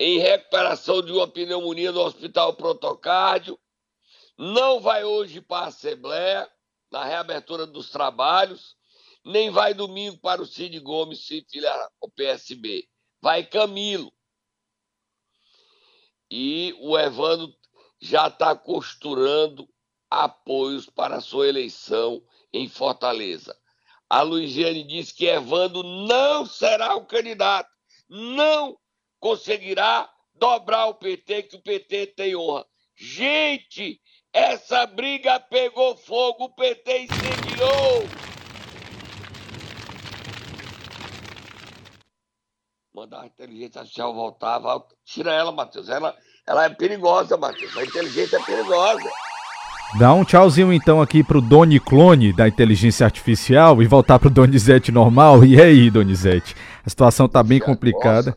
em 0.00 0.18
recuperação 0.20 1.02
de 1.02 1.12
uma 1.12 1.28
pneumonia 1.28 1.92
no 1.92 2.00
Hospital 2.00 2.54
Protocárdio. 2.54 3.60
Não 4.38 4.80
vai 4.80 5.04
hoje 5.04 5.42
para 5.42 5.66
a 5.66 5.68
Assembleia, 5.68 6.50
na 6.90 7.04
reabertura 7.04 7.66
dos 7.66 7.90
trabalhos, 7.90 8.74
nem 9.22 9.50
vai 9.50 9.74
domingo 9.74 10.16
para 10.16 10.40
o 10.40 10.46
Cid 10.46 10.80
Gomes 10.80 11.26
se 11.26 11.44
filiar 11.50 11.90
ao 12.00 12.08
PSB. 12.08 12.88
Vai 13.24 13.42
Camilo. 13.42 14.12
E 16.30 16.76
o 16.78 16.98
Evandro 16.98 17.54
já 17.98 18.28
está 18.28 18.54
costurando 18.54 19.66
apoios 20.10 20.90
para 20.90 21.22
sua 21.22 21.48
eleição 21.48 22.22
em 22.52 22.68
Fortaleza. 22.68 23.58
A 24.10 24.20
Luiziane 24.20 24.84
disse 24.84 25.14
que 25.14 25.24
Evandro 25.24 25.82
não 25.82 26.44
será 26.44 26.96
o 26.96 27.06
candidato, 27.06 27.70
não 28.10 28.78
conseguirá 29.18 30.12
dobrar 30.34 30.88
o 30.88 30.94
PT, 30.94 31.44
que 31.44 31.56
o 31.56 31.62
PT 31.62 32.08
tem 32.08 32.36
honra. 32.36 32.66
Gente, 32.94 34.02
essa 34.34 34.84
briga 34.84 35.40
pegou 35.40 35.96
fogo, 35.96 36.44
o 36.44 36.54
PT 36.54 37.04
incendiou. 37.04 38.23
Mandar 42.94 43.22
a 43.22 43.26
inteligência 43.26 43.80
artificial 43.80 44.14
voltar, 44.14 44.58
volta. 44.60 44.94
tira 45.04 45.32
ela, 45.32 45.50
Matheus. 45.50 45.88
Ela, 45.88 46.14
ela 46.46 46.64
é 46.64 46.68
perigosa, 46.68 47.36
Matheus. 47.36 47.76
A 47.76 47.82
inteligência 47.82 48.36
é 48.36 48.42
perigosa. 48.42 49.10
Dá 49.98 50.14
um 50.14 50.24
tchauzinho 50.24 50.72
então 50.72 51.02
aqui 51.02 51.24
pro 51.24 51.40
Doni 51.40 51.80
Clone 51.80 52.32
da 52.32 52.46
inteligência 52.46 53.04
artificial 53.04 53.82
e 53.82 53.86
voltar 53.86 54.18
pro 54.18 54.30
Donizete 54.30 54.92
normal. 54.92 55.44
E 55.44 55.60
aí, 55.60 55.90
Donizete? 55.90 56.54
A 56.86 56.88
situação 56.88 57.28
tá 57.28 57.42
bem 57.42 57.58
complicada. 57.58 58.36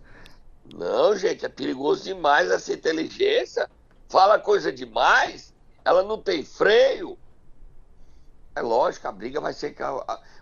Não, 0.74 1.16
gente, 1.16 1.46
é 1.46 1.50
perigoso 1.50 2.04
demais 2.04 2.50
essa 2.50 2.74
inteligência. 2.74 3.70
Fala 4.10 4.40
coisa 4.40 4.72
demais 4.72 5.54
ela 5.88 6.04
não 6.04 6.18
tem 6.18 6.44
freio. 6.44 7.18
É 8.58 8.62
lógico, 8.62 9.08
a 9.08 9.12
briga 9.12 9.40
vai 9.40 9.54
ser. 9.54 9.76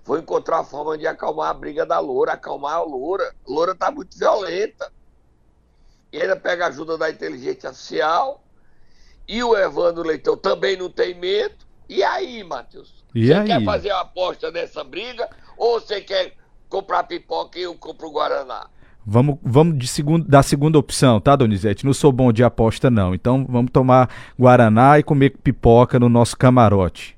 Vou 0.06 0.18
encontrar 0.18 0.60
a 0.60 0.64
forma 0.64 0.98
de 0.98 1.06
acalmar 1.06 1.50
a 1.50 1.54
briga 1.54 1.86
da 1.86 2.00
loura, 2.00 2.32
acalmar 2.32 2.76
a 2.76 2.82
loura. 2.82 3.26
A 3.46 3.52
loura 3.52 3.76
tá 3.76 3.92
muito 3.92 4.18
violenta. 4.18 4.90
E 6.14 6.22
ainda 6.22 6.38
pega 6.38 6.64
a 6.64 6.70
ajuda 6.70 6.98
da 6.98 7.10
inteligência 7.10 7.68
artificial. 7.68 8.42
E 9.28 9.44
o 9.44 9.58
Evandro 9.58 10.02
Leitão 10.02 10.38
também 10.38 10.78
não 10.78 10.90
tem 10.90 11.14
medo. 11.14 11.56
E 11.90 12.02
aí, 12.04 12.42
Matheus? 12.42 13.04
E 13.14 13.28
você 13.28 13.34
aí? 13.34 13.48
quer 13.48 13.66
fazer 13.66 13.92
uma 13.92 14.02
aposta 14.02 14.50
nessa 14.50 14.82
briga? 14.82 15.30
Ou 15.58 15.82
você 15.82 16.00
quer 16.00 16.38
comprar 16.70 17.04
pipoca 17.04 17.60
e 17.60 17.64
eu 17.64 17.76
compro 17.76 18.10
Guaraná? 18.10 18.70
Vamos, 19.06 19.38
vamos 19.44 19.78
de 19.78 19.88
segundo, 19.90 20.26
da 20.26 20.42
segunda 20.42 20.80
opção, 20.80 21.20
tá, 21.20 21.36
Donizete? 21.36 21.86
Não 21.86 21.94
sou 21.94 22.14
bom 22.14 22.32
de 22.32 22.46
aposta, 22.46 22.90
não. 22.90 23.14
Então 23.14 23.46
vamos 23.50 23.72
tomar 23.72 24.10
Guaraná 24.40 24.98
e 24.98 25.04
comer 25.04 25.32
pipoca 25.32 26.00
no 26.00 26.08
nosso 26.08 26.38
camarote. 26.38 27.16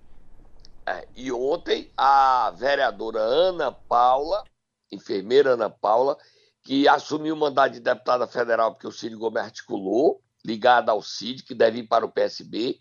É, 0.88 1.06
e 1.18 1.32
ontem 1.34 1.92
a 1.98 2.50
vereadora 2.56 3.20
Ana 3.20 3.74
Paula, 3.74 4.44
enfermeira 4.90 5.52
Ana 5.52 5.70
Paula, 5.70 6.18
que 6.64 6.88
assumiu 6.88 7.36
o 7.36 7.38
mandato 7.38 7.74
de 7.74 7.82
deputada 7.82 8.26
federal 8.26 8.72
porque 8.72 8.88
o 8.88 8.92
Cid 8.92 9.16
Gomes 9.16 9.44
articulou, 9.44 10.24
ligada 10.46 10.94
ao 10.94 11.02
Cid, 11.02 11.44
que 11.44 11.54
deve 11.54 11.80
ir 11.80 11.88
para 11.88 12.06
o 12.06 12.12
PSB, 12.12 12.80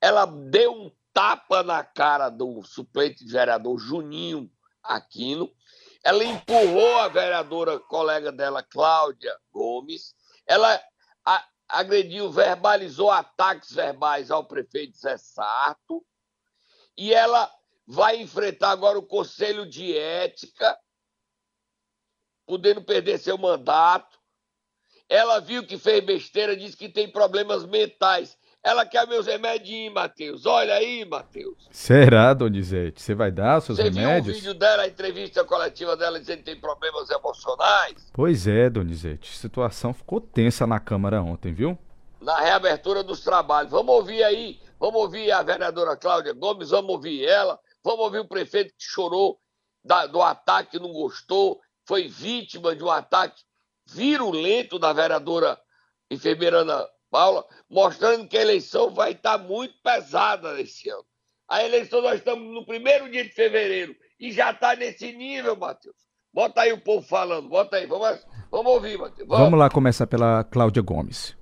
ela 0.00 0.26
deu 0.26 0.72
um 0.72 0.90
tapa 1.12 1.62
na 1.62 1.84
cara 1.84 2.28
do 2.28 2.60
suplente 2.64 3.24
de 3.24 3.32
vereador 3.32 3.78
Juninho 3.78 4.50
Aquino, 4.82 5.48
ela 6.02 6.24
empurrou 6.24 6.98
a 6.98 7.08
vereadora 7.08 7.78
colega 7.78 8.30
dela, 8.30 8.62
Cláudia 8.62 9.34
Gomes. 9.50 10.14
Ela 10.46 10.78
agrediu, 11.66 12.30
verbalizou 12.30 13.10
ataques 13.10 13.72
verbais 13.72 14.30
ao 14.30 14.44
prefeito 14.44 14.98
Zé 14.98 15.16
Sarto. 15.16 16.04
E 16.96 17.12
ela 17.12 17.50
vai 17.86 18.16
enfrentar 18.20 18.70
agora 18.70 18.98
o 18.98 19.02
Conselho 19.06 19.66
de 19.66 19.96
Ética, 19.96 20.76
podendo 22.46 22.82
perder 22.82 23.18
seu 23.18 23.36
mandato. 23.36 24.18
Ela 25.08 25.40
viu 25.40 25.66
que 25.66 25.76
fez 25.76 26.04
besteira, 26.04 26.56
disse 26.56 26.76
que 26.76 26.88
tem 26.88 27.10
problemas 27.10 27.64
mentais. 27.66 28.36
Ela 28.62 28.86
quer 28.86 29.06
meus 29.06 29.26
remedinhos, 29.26 29.92
Matheus. 29.92 30.46
Olha 30.46 30.72
aí, 30.74 31.04
Matheus. 31.04 31.68
Será, 31.70 32.32
Donizete? 32.32 33.02
Você 33.02 33.14
vai 33.14 33.30
dar 33.30 33.60
seus 33.60 33.76
Você 33.76 33.90
remédios? 33.90 34.24
viu 34.24 34.32
o 34.32 34.36
vídeo 34.38 34.54
dela, 34.54 34.84
a 34.84 34.88
entrevista 34.88 35.44
coletiva 35.44 35.94
dela, 35.94 36.18
dizendo 36.18 36.38
que 36.38 36.44
tem 36.44 36.58
problemas 36.58 37.10
emocionais? 37.10 38.10
Pois 38.14 38.46
é, 38.46 38.70
Donizete. 38.70 39.30
A 39.30 39.36
situação 39.36 39.92
ficou 39.92 40.18
tensa 40.18 40.66
na 40.66 40.80
Câmara 40.80 41.20
ontem, 41.20 41.52
viu? 41.52 41.78
Na 42.22 42.40
reabertura 42.40 43.02
dos 43.02 43.20
trabalhos. 43.20 43.70
Vamos 43.70 43.94
ouvir 43.94 44.22
aí, 44.24 44.58
vamos 44.78 45.00
ouvir 45.00 45.30
a 45.32 45.42
vereadora 45.42 45.96
Cláudia 45.96 46.32
Gomes, 46.32 46.70
vamos 46.70 46.90
ouvir 46.90 47.24
ela, 47.24 47.58
vamos 47.82 48.00
ouvir 48.00 48.20
o 48.20 48.28
prefeito 48.28 48.74
que 48.76 48.84
chorou 48.84 49.38
da, 49.84 50.06
do 50.06 50.22
ataque, 50.22 50.78
não 50.78 50.92
gostou, 50.92 51.60
foi 51.86 52.08
vítima 52.08 52.74
de 52.74 52.82
um 52.82 52.90
ataque 52.90 53.42
virulento 53.86 54.78
da 54.78 54.92
vereadora 54.92 55.58
enfermeira 56.10 56.58
Ana 56.58 56.88
Paula, 57.10 57.44
mostrando 57.68 58.26
que 58.26 58.36
a 58.36 58.42
eleição 58.42 58.90
vai 58.90 59.12
estar 59.12 59.38
muito 59.38 59.74
pesada 59.82 60.54
nesse 60.54 60.88
ano. 60.88 61.04
A 61.48 61.62
eleição 61.62 62.00
nós 62.00 62.16
estamos 62.16 62.52
no 62.52 62.64
primeiro 62.64 63.10
dia 63.10 63.22
de 63.22 63.30
fevereiro 63.30 63.94
e 64.18 64.32
já 64.32 64.50
está 64.50 64.74
nesse 64.74 65.12
nível, 65.12 65.56
Matheus. 65.56 65.96
Bota 66.32 66.62
aí 66.62 66.72
o 66.72 66.80
povo 66.80 67.06
falando, 67.06 67.48
bota 67.48 67.76
aí, 67.76 67.86
vamos, 67.86 68.26
vamos 68.50 68.72
ouvir, 68.72 68.98
Matheus. 68.98 69.28
Vamos. 69.28 69.44
vamos 69.44 69.58
lá 69.58 69.70
começar 69.70 70.06
pela 70.06 70.42
Cláudia 70.44 70.82
Gomes. 70.82 71.36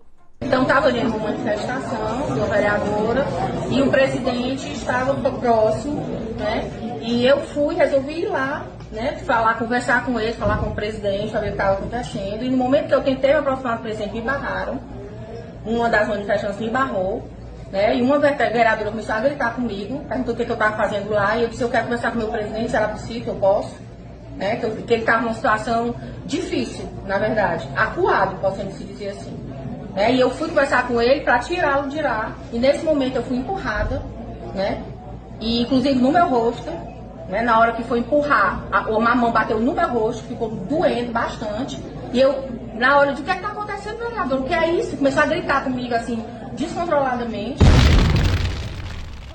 Então 0.45 0.63
estava 0.63 0.89
ali 0.89 1.01
uma 1.01 1.19
manifestação 1.19 2.27
de 2.33 2.39
uma 2.39 2.47
vereadora 2.47 3.27
e 3.71 3.83
o 3.83 3.91
presidente 3.91 4.73
estava 4.73 5.15
próximo, 5.31 6.03
né? 6.39 6.71
E 7.01 7.27
eu 7.27 7.41
fui, 7.41 7.75
resolvi 7.75 8.23
ir 8.23 8.29
lá, 8.29 8.67
né? 8.91 9.19
Falar, 9.25 9.55
conversar 9.59 10.05
com 10.05 10.19
ele, 10.21 10.33
falar 10.33 10.59
com 10.59 10.71
o 10.71 10.75
presidente, 10.75 11.33
ver 11.33 11.39
o 11.39 11.43
que 11.43 11.49
estava 11.49 11.73
acontecendo. 11.75 12.45
E 12.45 12.51
no 12.51 12.57
momento 12.57 12.89
que 12.89 12.95
eu 12.95 13.03
tentei 13.03 13.33
me 13.33 13.39
aproximar 13.39 13.77
do 13.79 13.83
presidente, 13.83 14.13
me 14.13 14.21
barraram 14.21 14.79
uma 15.65 15.89
das 15.89 16.09
manifestantes 16.09 16.59
me 16.59 16.71
barrou, 16.71 17.23
né? 17.71 17.97
E 17.97 18.03
uma 18.03 18.19
vereadora 18.19 18.91
começou 18.91 19.15
a 19.15 19.21
gritar 19.21 19.55
comigo, 19.55 20.05
perguntou 20.09 20.35
o 20.35 20.37
que, 20.37 20.45
que 20.45 20.51
eu 20.51 20.55
estava 20.55 20.77
fazendo 20.77 21.11
lá, 21.11 21.37
e 21.37 21.43
eu 21.43 21.49
disse, 21.49 21.63
eu 21.63 21.71
quero 21.71 21.85
conversar 21.85 22.11
com 22.11 22.17
o 22.17 22.19
meu 22.19 22.29
presidente, 22.29 22.71
se 22.71 22.77
era 22.77 22.89
possível, 22.89 23.35
eu 23.35 23.41
posso. 23.41 23.75
Né? 24.37 24.57
Que, 24.57 24.65
eu, 24.65 24.77
que 24.77 24.93
ele 24.93 25.03
estava 25.03 25.23
numa 25.23 25.35
situação 25.35 25.95
difícil, 26.27 26.89
na 27.07 27.19
verdade, 27.19 27.69
acuado, 27.77 28.41
podemos 28.41 28.79
dizer 28.79 29.11
assim. 29.11 29.39
Né? 29.95 30.15
E 30.15 30.21
eu 30.21 30.31
fui 30.31 30.49
conversar 30.49 30.87
com 30.89 31.01
ele 31.01 31.21
para 31.21 31.39
tirá-lo 31.39 31.89
de 31.89 32.01
lá, 32.01 32.33
e 32.53 32.59
nesse 32.59 32.85
momento 32.85 33.17
eu 33.17 33.23
fui 33.23 33.37
empurrada, 33.37 34.03
né? 34.55 34.83
E 35.41 35.63
inclusive 35.63 35.99
no 35.99 36.13
meu 36.13 36.29
rosto, 36.29 36.71
né? 37.29 37.43
na 37.43 37.59
hora 37.59 37.73
que 37.73 37.83
foi 37.85 37.99
empurrar, 37.99 38.63
a, 38.71 38.89
uma 38.91 39.15
mão 39.15 39.33
bateu 39.33 39.61
no 39.61 39.75
meu 39.75 39.89
rosto, 39.89 40.25
ficou 40.25 40.51
doendo 40.51 41.13
bastante. 41.13 41.83
E 42.13 42.21
eu, 42.21 42.49
na 42.75 42.99
hora 42.99 43.13
de 43.13 43.23
o 43.23 43.25
que 43.25 43.31
é 43.31 43.35
que 43.35 43.43
tá 43.43 43.49
acontecendo, 43.49 43.99
vereador? 43.99 44.41
O 44.41 44.45
que 44.45 44.55
é 44.55 44.71
isso? 44.75 44.97
Começou 44.97 45.23
a 45.23 45.27
gritar 45.27 45.65
comigo 45.65 45.95
assim, 45.95 46.23
descontroladamente. 46.55 47.59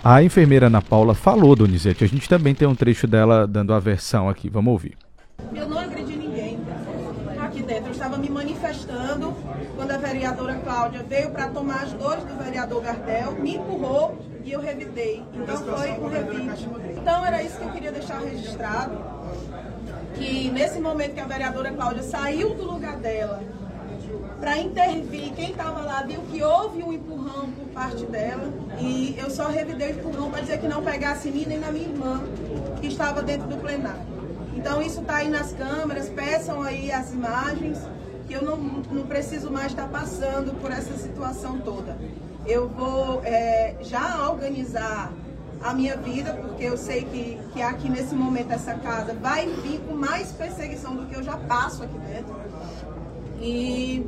A 0.03 0.23
enfermeira 0.23 0.67
Ana 0.67 0.81
Paula 0.81 1.13
falou, 1.13 1.55
Donizete. 1.55 2.03
A 2.03 2.07
gente 2.07 2.29
também 2.29 2.55
tem 2.55 2.67
um 2.67 2.75
trecho 2.75 3.07
dela 3.07 3.45
dando 3.45 3.73
a 3.73 3.79
versão 3.79 4.29
aqui. 4.29 4.49
Vamos 4.49 4.71
ouvir. 4.71 4.97
Eu 5.53 5.67
não 5.67 5.77
agredi 5.77 6.15
ninguém 6.15 6.59
aqui 7.39 7.61
dentro. 7.63 7.91
Eu 7.91 7.95
estava 8.07 8.17
me 8.17 8.29
manifestando 8.29 9.35
quando 9.75 9.91
a 9.91 9.97
vereadora 9.97 10.55
Cláudia 10.55 11.03
veio 11.03 11.29
para 11.29 11.49
tomar 11.49 11.83
as 11.83 11.91
dores 11.91 12.23
do 12.23 12.41
vereador 12.41 12.81
Gardel, 12.81 13.33
me 13.33 13.57
empurrou 13.57 14.17
e 14.45 14.51
eu 14.51 14.61
revidei. 14.61 15.25
Então 15.33 15.57
foi 15.57 15.91
um 15.91 16.07
revide. 16.07 16.69
Então 16.95 17.25
era 17.25 17.43
isso 17.43 17.57
que 17.57 17.63
eu 17.65 17.71
queria 17.71 17.91
deixar 17.91 18.19
registrado. 18.19 18.97
Que 20.15 20.49
nesse 20.51 20.79
momento 20.79 21.15
que 21.15 21.19
a 21.19 21.25
vereadora 21.25 21.71
Cláudia 21.73 22.01
saiu 22.01 22.55
do 22.55 22.63
lugar 22.63 22.95
dela 22.95 23.41
para 24.39 24.57
intervir, 24.57 25.33
quem 25.33 25.51
estava 25.51 25.81
lá 25.81 26.01
viu 26.03 26.21
que 26.21 26.41
houve 26.41 26.81
um 26.83 26.93
empurrão 26.93 27.51
por 27.51 27.67
parte 27.73 28.05
dela 28.05 28.53
e 28.79 29.17
eu 29.17 29.29
só 29.29 29.49
revidei 29.49 29.91
o 29.91 29.99
empurrão 29.99 30.31
para 30.31 30.41
dizer 30.41 30.59
que 30.59 30.67
não 30.67 30.81
pegasse 30.81 31.27
em 31.27 31.31
mim 31.33 31.45
nem 31.45 31.59
na 31.59 31.71
minha 31.71 31.89
irmã 31.89 32.23
que 32.79 32.87
estava 32.87 33.21
dentro 33.21 33.47
do 33.47 33.57
plenário. 33.57 34.17
Então 34.55 34.81
isso 34.81 35.01
está 35.01 35.17
aí 35.17 35.29
nas 35.29 35.51
câmeras, 35.51 36.09
peçam 36.09 36.63
aí 36.63 36.91
as 36.91 37.11
imagens, 37.11 37.77
eu 38.33 38.41
não, 38.41 38.57
não 38.57 39.05
preciso 39.05 39.51
mais 39.51 39.67
estar 39.67 39.87
passando 39.87 40.59
por 40.59 40.71
essa 40.71 40.97
situação 40.97 41.59
toda. 41.59 41.97
Eu 42.45 42.67
vou 42.69 43.21
é, 43.23 43.75
já 43.81 44.29
organizar 44.29 45.11
a 45.61 45.73
minha 45.73 45.97
vida, 45.97 46.33
porque 46.33 46.63
eu 46.63 46.77
sei 46.77 47.03
que, 47.03 47.39
que 47.53 47.61
aqui 47.61 47.89
nesse 47.89 48.13
momento 48.13 48.51
essa 48.51 48.73
casa 48.75 49.13
vai 49.13 49.47
vir 49.47 49.79
com 49.87 49.95
mais 49.95 50.31
perseguição 50.31 50.95
do 50.95 51.05
que 51.05 51.15
eu 51.15 51.23
já 51.23 51.37
passo 51.37 51.83
aqui 51.83 51.97
dentro. 51.99 52.35
E 53.41 54.05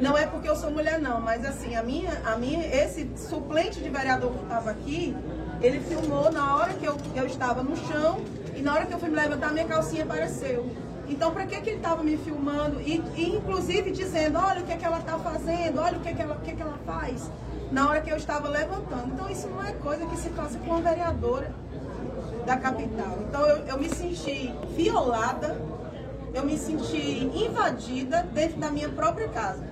não 0.00 0.16
é 0.16 0.26
porque 0.26 0.48
eu 0.48 0.56
sou 0.56 0.70
mulher 0.70 1.00
não, 1.00 1.20
mas 1.20 1.44
assim, 1.44 1.74
a 1.74 1.82
minha, 1.82 2.20
a 2.24 2.36
minha, 2.36 2.66
esse 2.66 3.08
suplente 3.16 3.80
de 3.80 3.88
vereador 3.88 4.32
que 4.32 4.42
estava 4.42 4.70
aqui, 4.70 5.16
ele 5.60 5.80
filmou 5.80 6.30
na 6.30 6.56
hora 6.56 6.74
que 6.74 6.84
eu, 6.84 6.96
eu 7.14 7.26
estava 7.26 7.62
no 7.62 7.76
chão 7.76 8.20
e 8.54 8.62
na 8.62 8.74
hora 8.74 8.86
que 8.86 8.92
eu 8.92 8.98
fui 8.98 9.08
me 9.08 9.16
levantar, 9.16 9.52
minha 9.52 9.66
calcinha 9.66 10.04
apareceu. 10.04 10.66
Então, 11.08 11.32
para 11.32 11.46
que, 11.46 11.60
que 11.60 11.70
ele 11.70 11.76
estava 11.76 12.02
me 12.02 12.16
filmando? 12.16 12.80
E, 12.80 13.02
e, 13.16 13.36
inclusive 13.36 13.90
dizendo, 13.90 14.38
olha 14.38 14.60
o 14.60 14.64
que, 14.66 14.72
é 14.72 14.76
que 14.76 14.84
ela 14.84 14.98
está 14.98 15.18
fazendo, 15.18 15.80
olha 15.80 15.96
o 15.98 16.00
que, 16.00 16.08
é 16.08 16.12
que, 16.14 16.22
ela, 16.22 16.34
o 16.34 16.40
que, 16.40 16.50
é 16.50 16.54
que 16.54 16.62
ela 16.62 16.78
faz, 16.84 17.30
na 17.70 17.88
hora 17.88 18.00
que 18.00 18.10
eu 18.10 18.16
estava 18.16 18.48
levantando. 18.48 19.12
Então, 19.14 19.30
isso 19.30 19.46
não 19.48 19.64
é 19.64 19.72
coisa 19.72 20.04
que 20.06 20.16
se 20.16 20.28
faça 20.30 20.58
com 20.58 20.70
uma 20.72 20.80
vereadora 20.80 21.52
da 22.44 22.56
capital. 22.56 23.18
Então, 23.28 23.46
eu, 23.46 23.56
eu 23.66 23.78
me 23.78 23.88
senti 23.88 24.52
violada, 24.76 25.56
eu 26.34 26.44
me 26.44 26.58
senti 26.58 27.24
invadida 27.34 28.22
dentro 28.32 28.58
da 28.58 28.70
minha 28.70 28.88
própria 28.88 29.28
casa. 29.28 29.64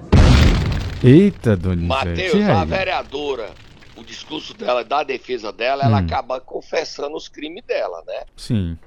Eita, 1.02 1.56
Donizete. 1.56 1.86
Matheus, 1.88 2.48
a 2.48 2.64
vereadora, 2.64 3.50
o 3.96 4.02
discurso 4.02 4.54
dela, 4.54 4.82
da 4.84 5.02
defesa 5.02 5.52
dela, 5.52 5.84
ela 5.84 5.96
Hum. 6.00 6.06
acaba 6.06 6.40
confessando 6.40 7.14
os 7.16 7.28
crimes 7.28 7.62
dela, 7.66 8.02
né? 8.06 8.22
Sim. 8.36 8.78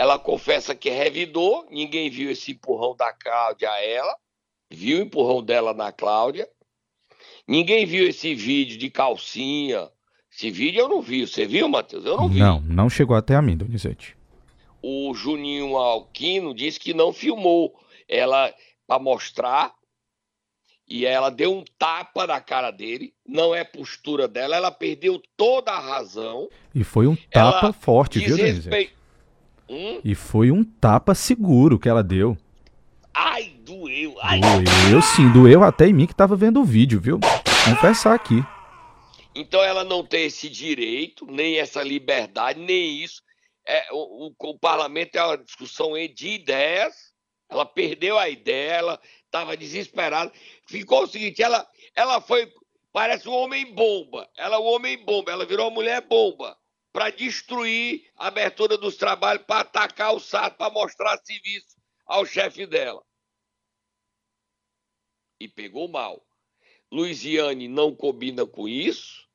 Ela 0.00 0.18
confessa 0.18 0.74
que 0.74 0.88
revidou, 0.88 1.66
ninguém 1.70 2.08
viu 2.08 2.30
esse 2.30 2.52
empurrão 2.52 2.96
da 2.96 3.12
Cláudia 3.12 3.70
a 3.70 3.84
ela, 3.84 4.16
viu 4.70 4.98
o 4.98 5.02
empurrão 5.02 5.42
dela 5.42 5.74
na 5.74 5.92
Cláudia. 5.92 6.48
Ninguém 7.46 7.84
viu 7.84 8.08
esse 8.08 8.34
vídeo 8.34 8.78
de 8.78 8.88
calcinha. 8.88 9.90
Esse 10.32 10.50
vídeo 10.50 10.80
eu 10.80 10.88
não 10.88 11.02
vi. 11.02 11.26
Você 11.26 11.44
viu, 11.44 11.68
Matheus? 11.68 12.06
Eu 12.06 12.16
não 12.16 12.30
vi. 12.30 12.38
Não, 12.38 12.62
não 12.62 12.88
chegou 12.88 13.14
até 13.14 13.36
a 13.36 13.42
mim, 13.42 13.58
Donizete. 13.58 14.16
O 14.80 15.12
Juninho 15.12 15.76
Alquino 15.76 16.54
disse 16.54 16.80
que 16.80 16.94
não 16.94 17.12
filmou 17.12 17.78
ela 18.08 18.54
para 18.86 18.98
mostrar. 18.98 19.74
E 20.88 21.04
ela 21.04 21.28
deu 21.28 21.54
um 21.54 21.62
tapa 21.78 22.26
na 22.26 22.40
cara 22.40 22.70
dele. 22.70 23.12
Não 23.28 23.54
é 23.54 23.64
postura 23.64 24.26
dela. 24.26 24.56
Ela 24.56 24.70
perdeu 24.70 25.20
toda 25.36 25.72
a 25.72 25.78
razão. 25.78 26.48
E 26.74 26.82
foi 26.82 27.06
um 27.06 27.14
tapa 27.14 27.66
Ela 27.66 27.72
forte, 27.74 28.18
viu, 28.18 28.38
Donizete? 28.38 28.98
Hum? 29.72 30.00
E 30.04 30.16
foi 30.16 30.50
um 30.50 30.64
tapa 30.64 31.14
seguro 31.14 31.78
que 31.78 31.88
ela 31.88 32.02
deu. 32.02 32.36
Ai, 33.14 33.54
doeu. 33.60 34.16
Ai, 34.20 34.40
Doeu 34.40 35.00
sim, 35.00 35.30
doeu 35.32 35.62
até 35.62 35.86
em 35.86 35.92
mim 35.92 36.06
que 36.08 36.14
tava 36.14 36.34
vendo 36.34 36.60
o 36.60 36.64
vídeo, 36.64 37.00
viu? 37.00 37.20
Confessar 37.64 38.14
aqui. 38.14 38.42
Então 39.32 39.62
ela 39.62 39.84
não 39.84 40.04
tem 40.04 40.24
esse 40.24 40.48
direito, 40.48 41.24
nem 41.26 41.58
essa 41.58 41.84
liberdade, 41.84 42.58
nem 42.58 42.98
isso. 43.00 43.22
É, 43.64 43.86
o, 43.92 44.26
o- 44.28 44.34
o 44.50 44.58
parlamento 44.58 45.14
é 45.16 45.24
uma 45.24 45.38
discussão 45.38 45.92
de 46.12 46.28
ideias. 46.30 47.12
Ela 47.48 47.64
perdeu 47.64 48.18
a 48.18 48.28
ideia, 48.28 48.72
ela 48.72 49.00
estava 49.24 49.56
desesperada. 49.56 50.32
Ficou 50.66 51.04
o 51.04 51.06
seguinte: 51.06 51.40
ela, 51.42 51.64
ela 51.94 52.20
foi, 52.20 52.50
parece 52.92 53.28
um 53.28 53.34
homem 53.34 53.72
bomba. 53.72 54.28
Ela 54.36 54.56
é 54.56 54.58
um 54.58 54.66
homem 54.66 55.04
bomba, 55.04 55.30
ela 55.30 55.46
virou 55.46 55.66
uma 55.68 55.74
mulher 55.74 56.00
bomba 56.08 56.56
para 56.92 57.10
destruir 57.10 58.10
a 58.16 58.26
abertura 58.28 58.76
dos 58.76 58.96
trabalhos, 58.96 59.44
para 59.46 59.60
atacar 59.60 60.14
o 60.14 60.20
SAT, 60.20 60.56
para 60.56 60.72
mostrar 60.72 61.18
serviço 61.18 61.76
ao 62.06 62.26
chefe 62.26 62.66
dela. 62.66 63.04
E 65.38 65.48
pegou 65.48 65.88
mal. 65.88 66.26
Luiziane 66.92 67.68
não 67.68 67.94
combina 67.94 68.44
com 68.44 68.68
isso, 68.68 69.28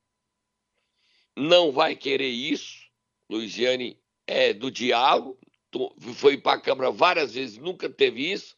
não 1.35 1.71
vai 1.71 1.95
querer 1.95 2.27
isso. 2.29 2.85
Luiziane 3.29 3.99
é 4.27 4.53
do 4.53 4.69
diálogo, 4.69 5.39
foi 6.15 6.37
para 6.37 6.57
a 6.57 6.61
Câmara 6.61 6.91
várias 6.91 7.33
vezes, 7.33 7.57
nunca 7.57 7.89
teve 7.89 8.31
isso. 8.31 8.57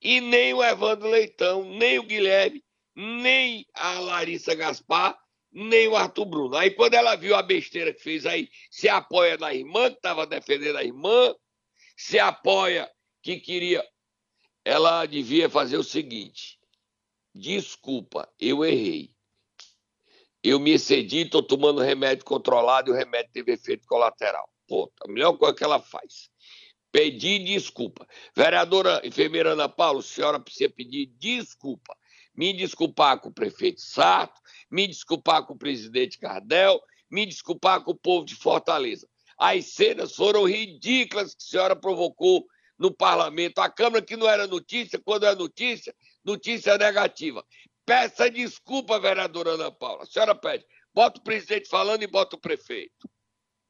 E 0.00 0.20
nem 0.20 0.54
o 0.54 0.62
Evandro 0.62 1.08
Leitão, 1.08 1.64
nem 1.64 1.98
o 1.98 2.04
Guilherme, 2.04 2.64
nem 2.94 3.66
a 3.74 3.98
Larissa 4.00 4.54
Gaspar, 4.54 5.18
nem 5.50 5.88
o 5.88 5.96
Arthur 5.96 6.26
Bruno. 6.26 6.56
Aí 6.56 6.70
quando 6.70 6.94
ela 6.94 7.16
viu 7.16 7.34
a 7.34 7.42
besteira 7.42 7.92
que 7.92 8.02
fez 8.02 8.26
aí, 8.26 8.48
se 8.70 8.88
apoia 8.88 9.36
na 9.36 9.52
irmã, 9.52 9.90
que 9.90 9.96
estava 9.96 10.26
defendendo 10.26 10.76
a 10.76 10.84
irmã, 10.84 11.34
se 11.96 12.18
apoia 12.18 12.90
que 13.22 13.40
queria. 13.40 13.84
Ela 14.64 15.06
devia 15.06 15.48
fazer 15.48 15.76
o 15.76 15.84
seguinte: 15.84 16.58
desculpa, 17.34 18.28
eu 18.38 18.64
errei. 18.64 19.10
Eu 20.42 20.60
me 20.60 20.70
excedi, 20.70 21.22
estou 21.22 21.42
tomando 21.42 21.80
remédio 21.80 22.24
controlado 22.24 22.90
e 22.90 22.92
o 22.92 22.96
remédio 22.96 23.32
teve 23.32 23.52
efeito 23.52 23.86
colateral. 23.86 24.48
Pô, 24.68 24.92
a 25.02 25.08
melhor 25.10 25.32
coisa 25.36 25.54
que 25.54 25.64
ela 25.64 25.80
faz. 25.80 26.30
Pedir 26.92 27.44
desculpa. 27.44 28.06
Vereadora 28.34 29.00
enfermeira 29.04 29.52
Ana 29.52 29.68
Paula, 29.68 30.00
senhora 30.00 30.38
precisa 30.38 30.70
pedir 30.70 31.06
desculpa. 31.18 31.97
Me 32.38 32.52
desculpar 32.52 33.18
com 33.18 33.30
o 33.30 33.34
prefeito 33.34 33.80
Sato, 33.80 34.40
me 34.70 34.86
desculpar 34.86 35.44
com 35.44 35.54
o 35.54 35.58
presidente 35.58 36.20
Cardel, 36.20 36.80
me 37.10 37.26
desculpar 37.26 37.82
com 37.82 37.90
o 37.90 37.98
povo 37.98 38.24
de 38.24 38.36
Fortaleza. 38.36 39.08
As 39.36 39.72
cenas 39.72 40.14
foram 40.14 40.48
ridículas 40.48 41.34
que 41.34 41.42
a 41.42 41.50
senhora 41.50 41.74
provocou 41.74 42.46
no 42.78 42.94
parlamento. 42.94 43.58
A 43.58 43.68
Câmara 43.68 44.04
que 44.04 44.16
não 44.16 44.28
era 44.28 44.46
notícia, 44.46 45.00
quando 45.04 45.26
é 45.26 45.34
notícia, 45.34 45.92
notícia 46.24 46.78
negativa. 46.78 47.44
Peça 47.84 48.30
desculpa, 48.30 49.00
vereadora 49.00 49.54
Ana 49.54 49.72
Paula. 49.72 50.04
A 50.04 50.06
senhora 50.06 50.32
pede. 50.32 50.64
Bota 50.94 51.18
o 51.18 51.24
presidente 51.24 51.68
falando 51.68 52.04
e 52.04 52.06
bota 52.06 52.36
o 52.36 52.40
prefeito. 52.40 53.10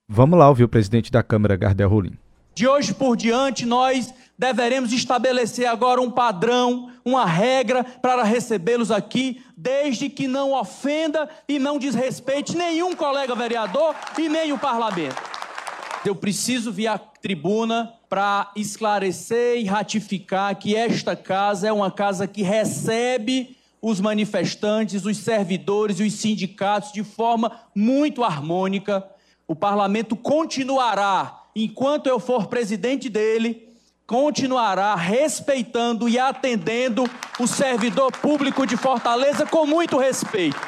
Vamos 0.07 0.38
lá 0.38 0.46
ouvir 0.46 0.64
o 0.64 0.68
presidente 0.68 1.11
da 1.11 1.22
Câmara, 1.22 1.57
Gardel 1.57 1.88
Rolim. 1.88 2.18
De 2.59 2.66
hoje 2.66 2.92
por 2.92 3.16
diante, 3.16 3.64
nós 3.64 4.12
deveremos 4.37 4.92
estabelecer 4.92 5.64
agora 5.64 6.01
um 6.01 6.11
padrão, 6.11 6.90
uma 7.05 7.25
regra 7.25 7.85
para 7.85 8.25
recebê-los 8.25 8.90
aqui, 8.90 9.40
desde 9.57 10.09
que 10.09 10.27
não 10.27 10.53
ofenda 10.53 11.31
e 11.49 11.57
não 11.57 11.79
desrespeite 11.79 12.57
nenhum 12.57 12.97
colega 12.97 13.33
vereador 13.37 13.94
e 14.18 14.29
nem 14.29 14.53
o 14.53 14.59
parlamento. 14.59 15.14
Eu 16.05 16.16
preciso 16.16 16.73
vir 16.73 16.88
à 16.88 16.99
tribuna 16.99 17.94
para 18.09 18.51
esclarecer 18.57 19.59
e 19.59 19.64
ratificar 19.64 20.53
que 20.57 20.75
esta 20.75 21.14
casa 21.14 21.68
é 21.68 21.73
uma 21.73 21.92
casa 21.92 22.27
que 22.27 22.42
recebe 22.42 23.57
os 23.81 24.01
manifestantes, 24.01 25.05
os 25.05 25.18
servidores 25.18 26.01
e 26.01 26.03
os 26.03 26.14
sindicatos 26.14 26.90
de 26.90 27.05
forma 27.05 27.53
muito 27.73 28.25
harmônica. 28.25 29.09
O 29.47 29.55
parlamento 29.55 30.16
continuará, 30.16 31.44
enquanto 31.64 32.07
eu 32.07 32.18
for 32.21 32.47
presidente 32.47 33.09
dele, 33.09 33.68
continuará 34.07 34.94
respeitando 34.94 36.09
e 36.09 36.18
atendendo 36.18 37.05
o 37.38 37.47
servidor 37.47 38.11
público 38.11 38.66
de 38.66 38.77
Fortaleza 38.77 39.44
com 39.44 39.66
muito 39.66 39.99
respeito. 39.99 40.59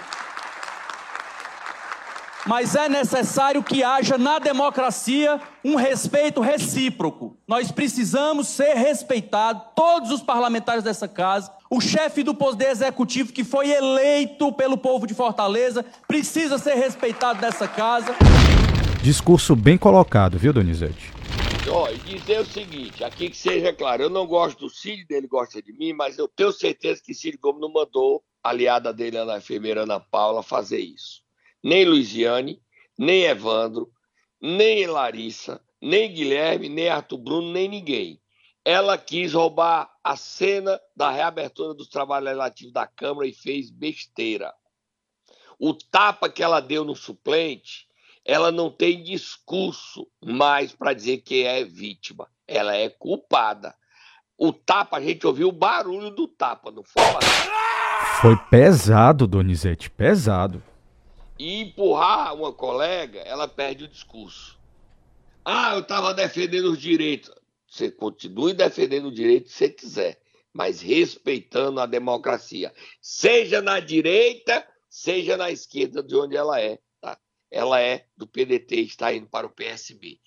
Mas 2.47 2.75
é 2.75 2.89
necessário 2.89 3.63
que 3.63 3.83
haja 3.83 4.17
na 4.17 4.39
democracia 4.39 5.41
um 5.65 5.75
respeito 5.77 6.41
recíproco. 6.41 7.37
Nós 7.47 7.71
precisamos 7.71 8.49
ser 8.49 8.75
respeitados, 8.75 9.63
todos 9.75 10.11
os 10.11 10.23
parlamentares 10.23 10.83
dessa 10.83 11.07
casa. 11.07 11.53
O 11.71 11.81
chefe 11.81 12.23
do 12.23 12.35
Poder 12.35 12.71
Executivo, 12.71 13.33
que 13.33 13.45
foi 13.45 13.71
eleito 13.71 14.53
pelo 14.53 14.77
povo 14.77 15.07
de 15.07 15.15
Fortaleza, 15.15 15.85
precisa 16.09 16.59
ser 16.59 16.75
respeitado 16.75 17.41
nessa 17.41 17.69
casa. 17.69 18.15
Discurso 19.03 19.57
bem 19.57 19.79
colocado, 19.79 20.39
viu, 20.39 20.53
Donizete? 20.53 21.11
Ó, 21.71 21.89
e 21.89 21.97
dizer 22.01 22.39
o 22.39 22.45
seguinte, 22.45 23.03
aqui 23.03 23.31
que 23.31 23.37
seja 23.37 23.73
claro, 23.73 24.03
eu 24.03 24.11
não 24.11 24.27
gosto 24.27 24.61
do 24.61 24.69
Cid, 24.69 25.07
dele 25.07 25.27
gosta 25.27 25.63
de 25.63 25.73
mim, 25.73 25.95
mas 25.95 26.19
eu 26.19 26.29
tenho 26.29 26.53
certeza 26.53 27.01
que 27.03 27.15
Cid 27.15 27.39
Gomes 27.39 27.63
não 27.63 27.73
mandou 27.73 28.23
a 28.45 28.51
aliada 28.51 28.93
dele, 28.93 29.17
a 29.17 29.39
enfermeira 29.39 29.85
Ana 29.85 29.99
Paula, 29.99 30.43
fazer 30.43 30.81
isso. 30.81 31.23
Nem 31.65 31.87
Luiziane, 31.87 32.61
nem 32.99 33.23
Evandro, 33.23 33.91
nem 34.39 34.87
Larissa, 34.87 35.63
nem 35.81 36.13
Guilherme, 36.13 36.69
nem 36.69 36.91
Arthur 36.91 37.19
Bruno, 37.19 37.53
nem 37.53 37.69
ninguém. 37.71 38.21
Ela 38.63 38.99
quis 38.99 39.33
roubar 39.33 39.91
a 40.05 40.15
cena 40.15 40.79
da 40.95 41.11
reabertura 41.11 41.73
dos 41.73 41.89
trabalhos 41.89 42.27
legislativos 42.27 42.73
da 42.75 42.87
Câmara 42.87 43.27
e 43.27 43.33
fez 43.33 43.71
besteira. 43.71 44.53
O 45.59 45.73
tapa 45.73 46.29
que 46.29 46.43
ela 46.43 46.61
deu 46.61 46.85
no 46.85 46.95
suplente, 46.95 47.89
ela 48.31 48.53
não 48.53 48.71
tem 48.71 49.03
discurso 49.03 50.07
mais 50.25 50.71
para 50.71 50.93
dizer 50.93 51.17
que 51.19 51.43
é 51.43 51.65
vítima. 51.65 52.29
Ela 52.47 52.77
é 52.77 52.89
culpada. 52.89 53.75
O 54.39 54.53
tapa, 54.53 54.99
a 54.99 55.01
gente 55.01 55.27
ouviu 55.27 55.49
o 55.49 55.53
barulho 55.53 56.11
do 56.11 56.29
tapa, 56.29 56.71
não 56.71 56.85
foi? 56.85 57.03
Foi 58.21 58.37
pesado, 58.49 59.27
Donizete, 59.27 59.91
pesado. 59.91 60.63
E 61.37 61.61
empurrar 61.61 62.33
uma 62.37 62.53
colega, 62.53 63.19
ela 63.19 63.49
perde 63.49 63.83
o 63.83 63.89
discurso. 63.89 64.57
Ah, 65.45 65.75
eu 65.75 65.81
estava 65.81 66.15
defendendo 66.15 66.71
os 66.71 66.79
direitos. 66.79 67.33
Você 67.67 67.91
continue 67.91 68.55
defendendo 68.55 69.07
o 69.07 69.13
direito 69.13 69.49
se 69.49 69.57
você 69.57 69.69
quiser, 69.71 70.21
mas 70.53 70.81
respeitando 70.81 71.81
a 71.81 71.87
democracia. 71.87 72.73
Seja 73.03 73.61
na 73.61 73.81
direita, 73.81 74.65
seja 74.89 75.37
na 75.37 75.51
esquerda, 75.51 76.01
de 76.01 76.15
onde 76.15 76.37
ela 76.37 76.61
é. 76.61 76.79
Ela 77.51 77.81
é 77.81 78.07
do 78.17 78.27
PDT, 78.27 78.77
está 78.83 79.13
indo 79.13 79.27
para 79.27 79.47
o 79.47 79.51
PSB. 79.51 80.19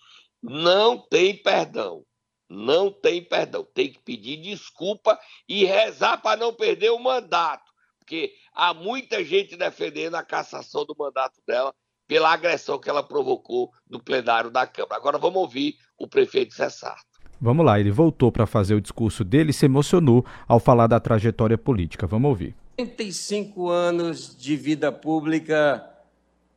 Não 0.41 0.97
tem 0.97 1.35
perdão. 1.35 2.03
Não 2.49 2.91
tem 2.91 3.23
perdão. 3.23 3.65
Tem 3.73 3.91
que 3.91 3.99
pedir 3.99 4.37
desculpa 4.37 5.17
e 5.47 5.65
rezar 5.65 6.17
para 6.17 6.37
não 6.37 6.53
perder 6.53 6.91
o 6.91 6.99
mandato. 6.99 7.71
Porque 7.97 8.33
há 8.53 8.73
muita 8.73 9.23
gente 9.23 9.55
defendendo 9.55 10.15
a 10.15 10.23
cassação 10.23 10.85
do 10.85 10.95
mandato 10.97 11.41
dela 11.47 11.73
pela 12.05 12.33
agressão 12.33 12.77
que 12.77 12.89
ela 12.89 13.01
provocou 13.01 13.71
no 13.89 14.03
plenário 14.03 14.51
da 14.51 14.67
Câmara. 14.67 14.97
Agora 14.97 15.17
vamos 15.17 15.41
ouvir 15.41 15.77
o 15.97 16.07
prefeito 16.07 16.53
Cessarto. 16.53 17.13
Vamos 17.39 17.65
lá, 17.65 17.79
ele 17.79 17.91
voltou 17.91 18.31
para 18.31 18.45
fazer 18.45 18.75
o 18.75 18.81
discurso 18.81 19.23
dele 19.23 19.51
e 19.51 19.53
se 19.53 19.65
emocionou 19.65 20.25
ao 20.47 20.59
falar 20.59 20.87
da 20.87 20.99
trajetória 20.99 21.57
política. 21.57 22.05
Vamos 22.07 22.29
ouvir. 22.29 22.55
35 22.77 23.69
anos 23.69 24.35
de 24.35 24.55
vida 24.55 24.91
pública, 24.91 25.83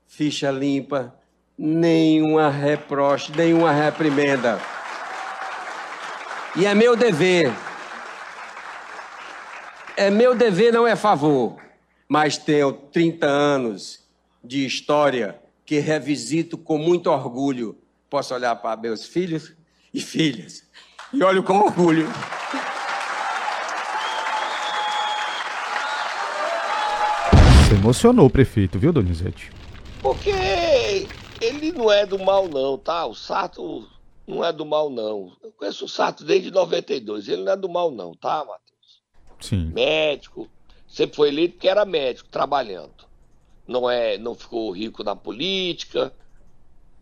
ficha 0.07 0.51
limpa, 0.51 1.15
nenhuma 1.59 2.51
reproche, 2.51 3.33
nenhuma 3.37 3.73
reprimenda. 3.73 4.61
E 6.57 6.65
é 6.65 6.75
meu 6.75 6.97
dever. 6.97 7.53
É 9.97 10.11
meu 10.11 10.35
dever, 10.35 10.73
não 10.73 10.87
é 10.87 10.97
favor. 10.97 11.57
Mas 12.09 12.37
tenho 12.37 12.73
30 12.73 13.27
anos 13.27 14.05
de 14.43 14.65
história 14.65 15.39
que 15.65 15.79
revisito 15.79 16.57
com 16.57 16.79
muito 16.79 17.11
orgulho. 17.11 17.77
Posso 18.09 18.35
olhar 18.35 18.55
para 18.57 18.81
meus 18.81 19.05
filhos 19.07 19.53
e 19.93 20.01
filhas 20.01 20.67
e 21.13 21.23
olho 21.23 21.43
com 21.43 21.59
orgulho. 21.59 22.09
Emocionou 27.73 28.27
o 28.27 28.31
prefeito, 28.31 28.79
viu, 28.79 28.93
Donizete? 28.93 29.51
Porque 30.07 30.31
ele 31.41 31.73
não 31.73 31.91
é 31.91 32.07
do 32.07 32.17
mal, 32.17 32.47
não, 32.49 32.79
tá? 32.79 33.05
O 33.07 33.13
Sato 33.13 33.91
não 34.25 34.45
é 34.45 34.53
do 34.53 34.65
mal, 34.65 34.89
não. 34.89 35.37
Eu 35.43 35.51
conheço 35.51 35.87
o 35.87 35.89
Sato 35.89 36.23
desde 36.23 36.49
92. 36.53 37.27
Ele 37.27 37.43
não 37.43 37.53
é 37.53 37.57
do 37.57 37.69
mal, 37.69 37.91
não, 37.91 38.15
tá, 38.15 38.45
Matheus? 38.45 39.03
Sim. 39.41 39.65
Médico. 39.75 40.49
Sempre 40.87 41.17
foi 41.17 41.29
eleito 41.31 41.55
porque 41.55 41.69
era 41.69 41.85
médico, 41.85 42.29
trabalhando. 42.29 43.05
Não 43.67 43.91
é, 43.91 44.17
não 44.17 44.37
ficou 44.37 44.71
rico 44.71 45.03
na 45.03 45.17
política, 45.17 46.15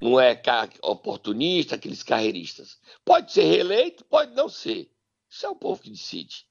não 0.00 0.18
é 0.18 0.40
oportunista, 0.80 1.74
aqueles 1.74 2.02
carreiristas. 2.02 2.78
Pode 3.04 3.32
ser 3.32 3.44
reeleito, 3.44 4.02
pode 4.06 4.34
não 4.34 4.48
ser. 4.48 4.90
Isso 5.28 5.44
é 5.44 5.50
o 5.50 5.54
povo 5.54 5.82
que 5.82 5.90
decide. 5.90 6.46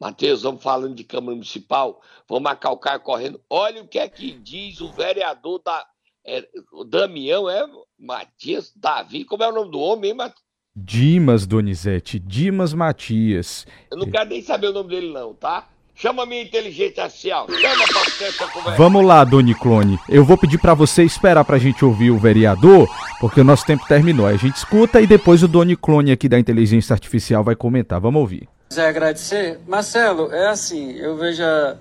Matheus, 0.00 0.42
vamos 0.42 0.62
falando 0.62 0.94
de 0.94 1.04
Câmara 1.04 1.34
Municipal, 1.34 2.00
vamos 2.28 2.50
a 2.50 2.56
Calcaia 2.56 2.98
correndo. 2.98 3.40
Olha 3.48 3.82
o 3.82 3.88
que 3.88 3.98
é 3.98 4.08
que 4.08 4.32
diz 4.32 4.80
o 4.80 4.92
vereador 4.92 5.60
da. 5.64 5.86
É, 6.24 6.46
o 6.72 6.82
Damião, 6.84 7.48
é? 7.48 7.64
Matias 7.98 8.72
Davi, 8.74 9.24
como 9.24 9.44
é 9.44 9.48
o 9.48 9.52
nome 9.52 9.70
do 9.70 9.78
homem, 9.78 10.10
hein, 10.10 10.16
Matheus? 10.16 10.46
Dimas 10.74 11.46
Donizete, 11.46 12.18
Dimas 12.18 12.74
Matias. 12.74 13.66
Eu 13.90 13.96
não 13.96 14.10
quero 14.10 14.28
nem 14.28 14.42
saber 14.42 14.66
o 14.66 14.72
nome 14.72 14.90
dele, 14.90 15.10
não, 15.10 15.32
tá? 15.32 15.68
Chama 15.94 16.24
a 16.24 16.26
minha 16.26 16.42
inteligência 16.42 17.04
artificial. 17.04 17.46
Chama 17.48 17.86
pra 17.86 18.04
ter 18.18 18.24
essa 18.24 18.46
conversa. 18.48 18.76
Vamos 18.76 19.02
lá, 19.02 19.24
Doni 19.24 19.54
Clone. 19.54 19.98
Eu 20.06 20.22
vou 20.22 20.36
pedir 20.36 20.58
para 20.58 20.74
você 20.74 21.02
esperar 21.02 21.42
pra 21.46 21.56
gente 21.56 21.82
ouvir 21.82 22.10
o 22.10 22.18
vereador, 22.18 22.86
porque 23.18 23.40
o 23.40 23.44
nosso 23.44 23.64
tempo 23.64 23.86
terminou. 23.86 24.26
A 24.26 24.36
gente 24.36 24.56
escuta 24.56 25.00
e 25.00 25.06
depois 25.06 25.42
o 25.42 25.48
Doni 25.48 25.74
Clone 25.74 26.12
aqui 26.12 26.28
da 26.28 26.38
inteligência 26.38 26.92
artificial 26.92 27.42
vai 27.42 27.56
comentar. 27.56 27.98
Vamos 27.98 28.20
ouvir. 28.20 28.46
Quiser 28.68 28.88
agradecer. 28.88 29.60
Marcelo, 29.66 30.32
é 30.32 30.48
assim, 30.48 30.92
eu 30.92 31.16
vejo 31.16 31.42
a, 31.42 31.76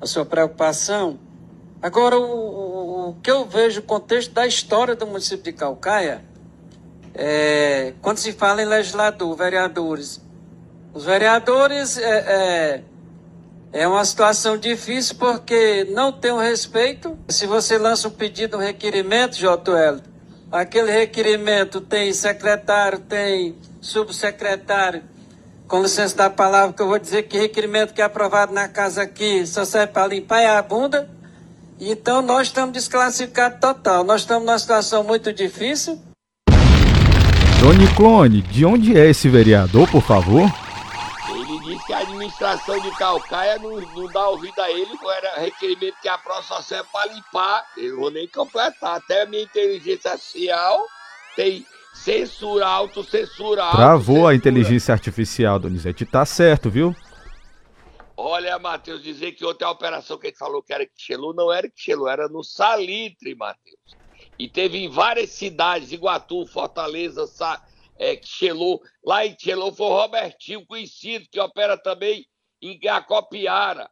a 0.00 0.06
sua 0.06 0.24
preocupação. 0.24 1.18
Agora, 1.80 2.18
o, 2.18 2.22
o, 2.22 3.08
o, 3.10 3.14
que 3.22 3.30
eu 3.30 3.44
vejo, 3.44 3.80
o 3.80 3.82
contexto 3.82 4.32
da 4.32 4.46
história 4.46 4.94
do 4.94 5.06
município 5.06 5.44
de 5.44 5.52
Calcaia, 5.52 6.22
é, 7.14 7.94
quando 8.02 8.18
se 8.18 8.32
fala 8.32 8.62
em 8.62 8.66
legislador, 8.66 9.34
vereadores, 9.36 10.20
os 10.92 11.04
vereadores 11.04 11.98
é, 11.98 12.82
é, 13.72 13.80
é 13.80 13.88
uma 13.88 14.04
situação 14.04 14.56
difícil 14.56 15.16
porque 15.16 15.84
não 15.90 16.12
tem 16.12 16.30
o 16.30 16.38
respeito. 16.38 17.18
Se 17.28 17.46
você 17.46 17.76
lança 17.78 18.06
um 18.06 18.12
pedido, 18.12 18.56
um 18.56 18.60
requerimento, 18.60 19.36
JL, 19.36 20.00
aquele 20.52 20.92
requerimento 20.92 21.80
tem 21.80 22.12
secretário, 22.12 23.00
tem 23.00 23.56
subsecretário. 23.80 25.02
Com 25.68 25.82
licença 25.82 26.16
da 26.16 26.30
palavra, 26.30 26.74
que 26.74 26.82
eu 26.82 26.88
vou 26.88 26.98
dizer 26.98 27.24
que 27.24 27.38
requerimento 27.38 27.94
que 27.94 28.02
é 28.02 28.04
aprovado 28.04 28.52
na 28.52 28.68
casa 28.68 29.02
aqui 29.02 29.46
só 29.46 29.64
serve 29.64 29.92
para 29.92 30.08
limpar 30.08 30.44
a 30.44 30.62
bunda. 30.62 31.08
Então 31.80 32.22
nós 32.22 32.48
estamos 32.48 32.72
desclassificados 32.72 33.58
total. 33.60 34.04
Nós 34.04 34.20
estamos 34.20 34.44
numa 34.44 34.58
situação 34.58 35.02
muito 35.02 35.32
difícil. 35.32 36.00
Doni 37.60 37.88
Clone, 37.94 38.42
de 38.42 38.64
onde 38.64 38.98
é 38.98 39.08
esse 39.08 39.28
vereador, 39.28 39.90
por 39.90 40.02
favor? 40.02 40.50
que 41.86 41.92
a 41.92 41.98
administração 41.98 42.78
de 42.80 42.90
Calcaia 42.92 43.58
não, 43.58 43.80
não 43.80 44.06
dá 44.08 44.28
ouvido 44.28 44.58
a 44.60 44.70
ele, 44.70 44.90
era 45.16 45.40
requerimento 45.40 45.96
que 46.00 46.08
a 46.08 46.16
pró 46.18 46.40
só 46.42 46.62
serve 46.62 46.88
para 46.92 47.12
limpar. 47.12 47.66
Eu 47.76 47.96
vou 47.96 48.10
nem 48.10 48.26
completar. 48.28 48.96
Até 48.96 49.22
a 49.22 49.26
minha 49.26 49.42
inteligência 49.42 50.12
artificial 50.12 50.86
tem 51.36 51.66
censura, 52.04 52.66
autocensura. 52.66 53.70
Travou 53.70 54.28
a 54.28 54.34
inteligência 54.34 54.92
artificial, 54.92 55.58
Donizete. 55.58 56.04
Tá 56.04 56.24
certo, 56.26 56.68
viu? 56.68 56.94
Olha, 58.16 58.58
Matheus, 58.58 59.02
dizer 59.02 59.32
que 59.32 59.44
outra 59.44 59.70
operação 59.70 60.18
que 60.18 60.26
a 60.26 60.30
gente 60.30 60.38
falou 60.38 60.62
que 60.62 60.72
era 60.72 60.86
Quixelu, 60.86 61.32
não 61.32 61.52
era 61.52 61.68
Quixelu, 61.68 62.06
era 62.06 62.28
no 62.28 62.44
Salitre, 62.44 63.34
Matheus. 63.34 63.96
E 64.38 64.48
teve 64.48 64.78
em 64.78 64.88
várias 64.88 65.30
cidades, 65.30 65.92
Iguatu, 65.92 66.46
Fortaleza, 66.46 67.26
Salitre 67.26 67.74
é, 67.96 68.20
lá 69.04 69.24
em 69.24 69.36
Xelô 69.38 69.72
foi 69.72 69.86
o 69.86 70.00
Robertinho, 70.00 70.66
conhecido, 70.66 71.28
que 71.30 71.40
opera 71.40 71.76
também 71.76 72.26
em 72.60 72.78
Acopiara. 72.88 73.88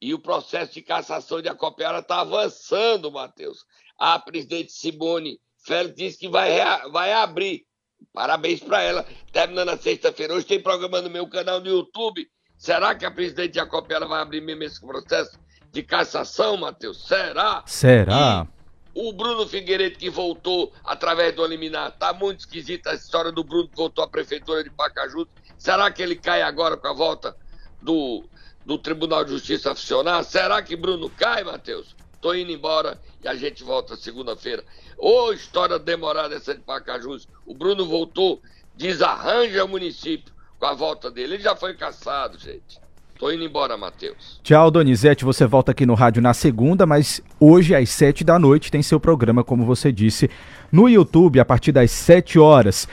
E 0.00 0.12
o 0.12 0.18
processo 0.18 0.74
de 0.74 0.82
cassação 0.82 1.40
de 1.40 1.48
Acopiara 1.48 2.00
está 2.00 2.20
avançando, 2.20 3.10
Matheus. 3.10 3.64
A 3.98 4.18
presidente 4.18 4.72
Simone 4.72 5.40
Félix 5.66 5.96
disse 5.96 6.18
que 6.18 6.28
vai, 6.28 6.50
vai 6.90 7.12
abrir. 7.12 7.66
Parabéns 8.12 8.60
para 8.60 8.80
ela. 8.82 9.04
Terminando 9.32 9.70
a 9.70 9.76
sexta-feira. 9.76 10.32
Hoje 10.32 10.46
tem 10.46 10.62
programa 10.62 11.02
no 11.02 11.10
meu 11.10 11.26
canal 11.28 11.60
no 11.60 11.66
YouTube. 11.66 12.24
Será 12.56 12.94
que 12.94 13.04
a 13.04 13.10
presidente 13.10 13.54
de 13.54 13.60
Acopiara 13.60 14.06
vai 14.06 14.22
abrir 14.22 14.40
mesmo 14.40 14.62
esse 14.62 14.80
processo 14.80 15.38
de 15.72 15.82
cassação, 15.82 16.56
Matheus? 16.56 17.06
Será? 17.06 17.64
Será? 17.66 18.46
E 18.94 19.00
o 19.08 19.12
Bruno 19.12 19.46
Figueiredo 19.46 19.98
que 19.98 20.08
voltou 20.08 20.72
através 20.84 21.34
do 21.34 21.44
eliminar. 21.44 21.90
Tá 21.98 22.12
muito 22.14 22.40
esquisita 22.40 22.92
a 22.92 22.94
história 22.94 23.32
do 23.32 23.42
Bruno 23.42 23.68
que 23.68 23.76
voltou 23.76 24.04
à 24.04 24.08
prefeitura 24.08 24.62
de 24.62 24.70
Pacajus. 24.70 25.26
Será 25.58 25.90
que 25.90 26.00
ele 26.00 26.14
cai 26.14 26.42
agora 26.42 26.76
com 26.76 26.86
a 26.86 26.92
volta 26.92 27.36
do, 27.82 28.24
do 28.64 28.78
Tribunal 28.78 29.24
de 29.24 29.32
Justiça 29.32 29.72
a 29.72 29.74
funcionar? 29.74 30.22
Será 30.22 30.62
que 30.62 30.76
Bruno 30.76 31.10
cai, 31.10 31.42
Matheus? 31.42 31.96
Tô 32.26 32.34
indo 32.34 32.50
embora 32.50 32.98
e 33.22 33.28
a 33.28 33.36
gente 33.36 33.62
volta 33.62 33.94
segunda-feira. 33.94 34.64
Ô, 34.98 35.30
história 35.32 35.78
demorada 35.78 36.34
essa 36.34 36.52
de 36.52 36.60
Pacajus. 36.60 37.28
O 37.46 37.54
Bruno 37.54 37.86
voltou, 37.86 38.42
desarranja 38.76 39.64
o 39.64 39.68
município 39.68 40.34
com 40.58 40.66
a 40.66 40.74
volta 40.74 41.08
dele. 41.08 41.34
Ele 41.34 41.42
já 41.44 41.54
foi 41.54 41.74
caçado, 41.74 42.36
gente. 42.36 42.80
Tô 43.16 43.30
indo 43.30 43.44
embora, 43.44 43.76
Matheus. 43.76 44.40
Tchau, 44.42 44.72
Donizete. 44.72 45.24
Você 45.24 45.46
volta 45.46 45.70
aqui 45.70 45.86
no 45.86 45.94
rádio 45.94 46.20
na 46.20 46.34
segunda, 46.34 46.84
mas 46.84 47.22
hoje 47.38 47.76
às 47.76 47.90
sete 47.90 48.24
da 48.24 48.40
noite 48.40 48.72
tem 48.72 48.82
seu 48.82 48.98
programa, 48.98 49.44
como 49.44 49.64
você 49.64 49.92
disse, 49.92 50.28
no 50.72 50.88
YouTube 50.88 51.38
a 51.38 51.44
partir 51.44 51.70
das 51.70 51.92
sete 51.92 52.40
horas. 52.40 52.88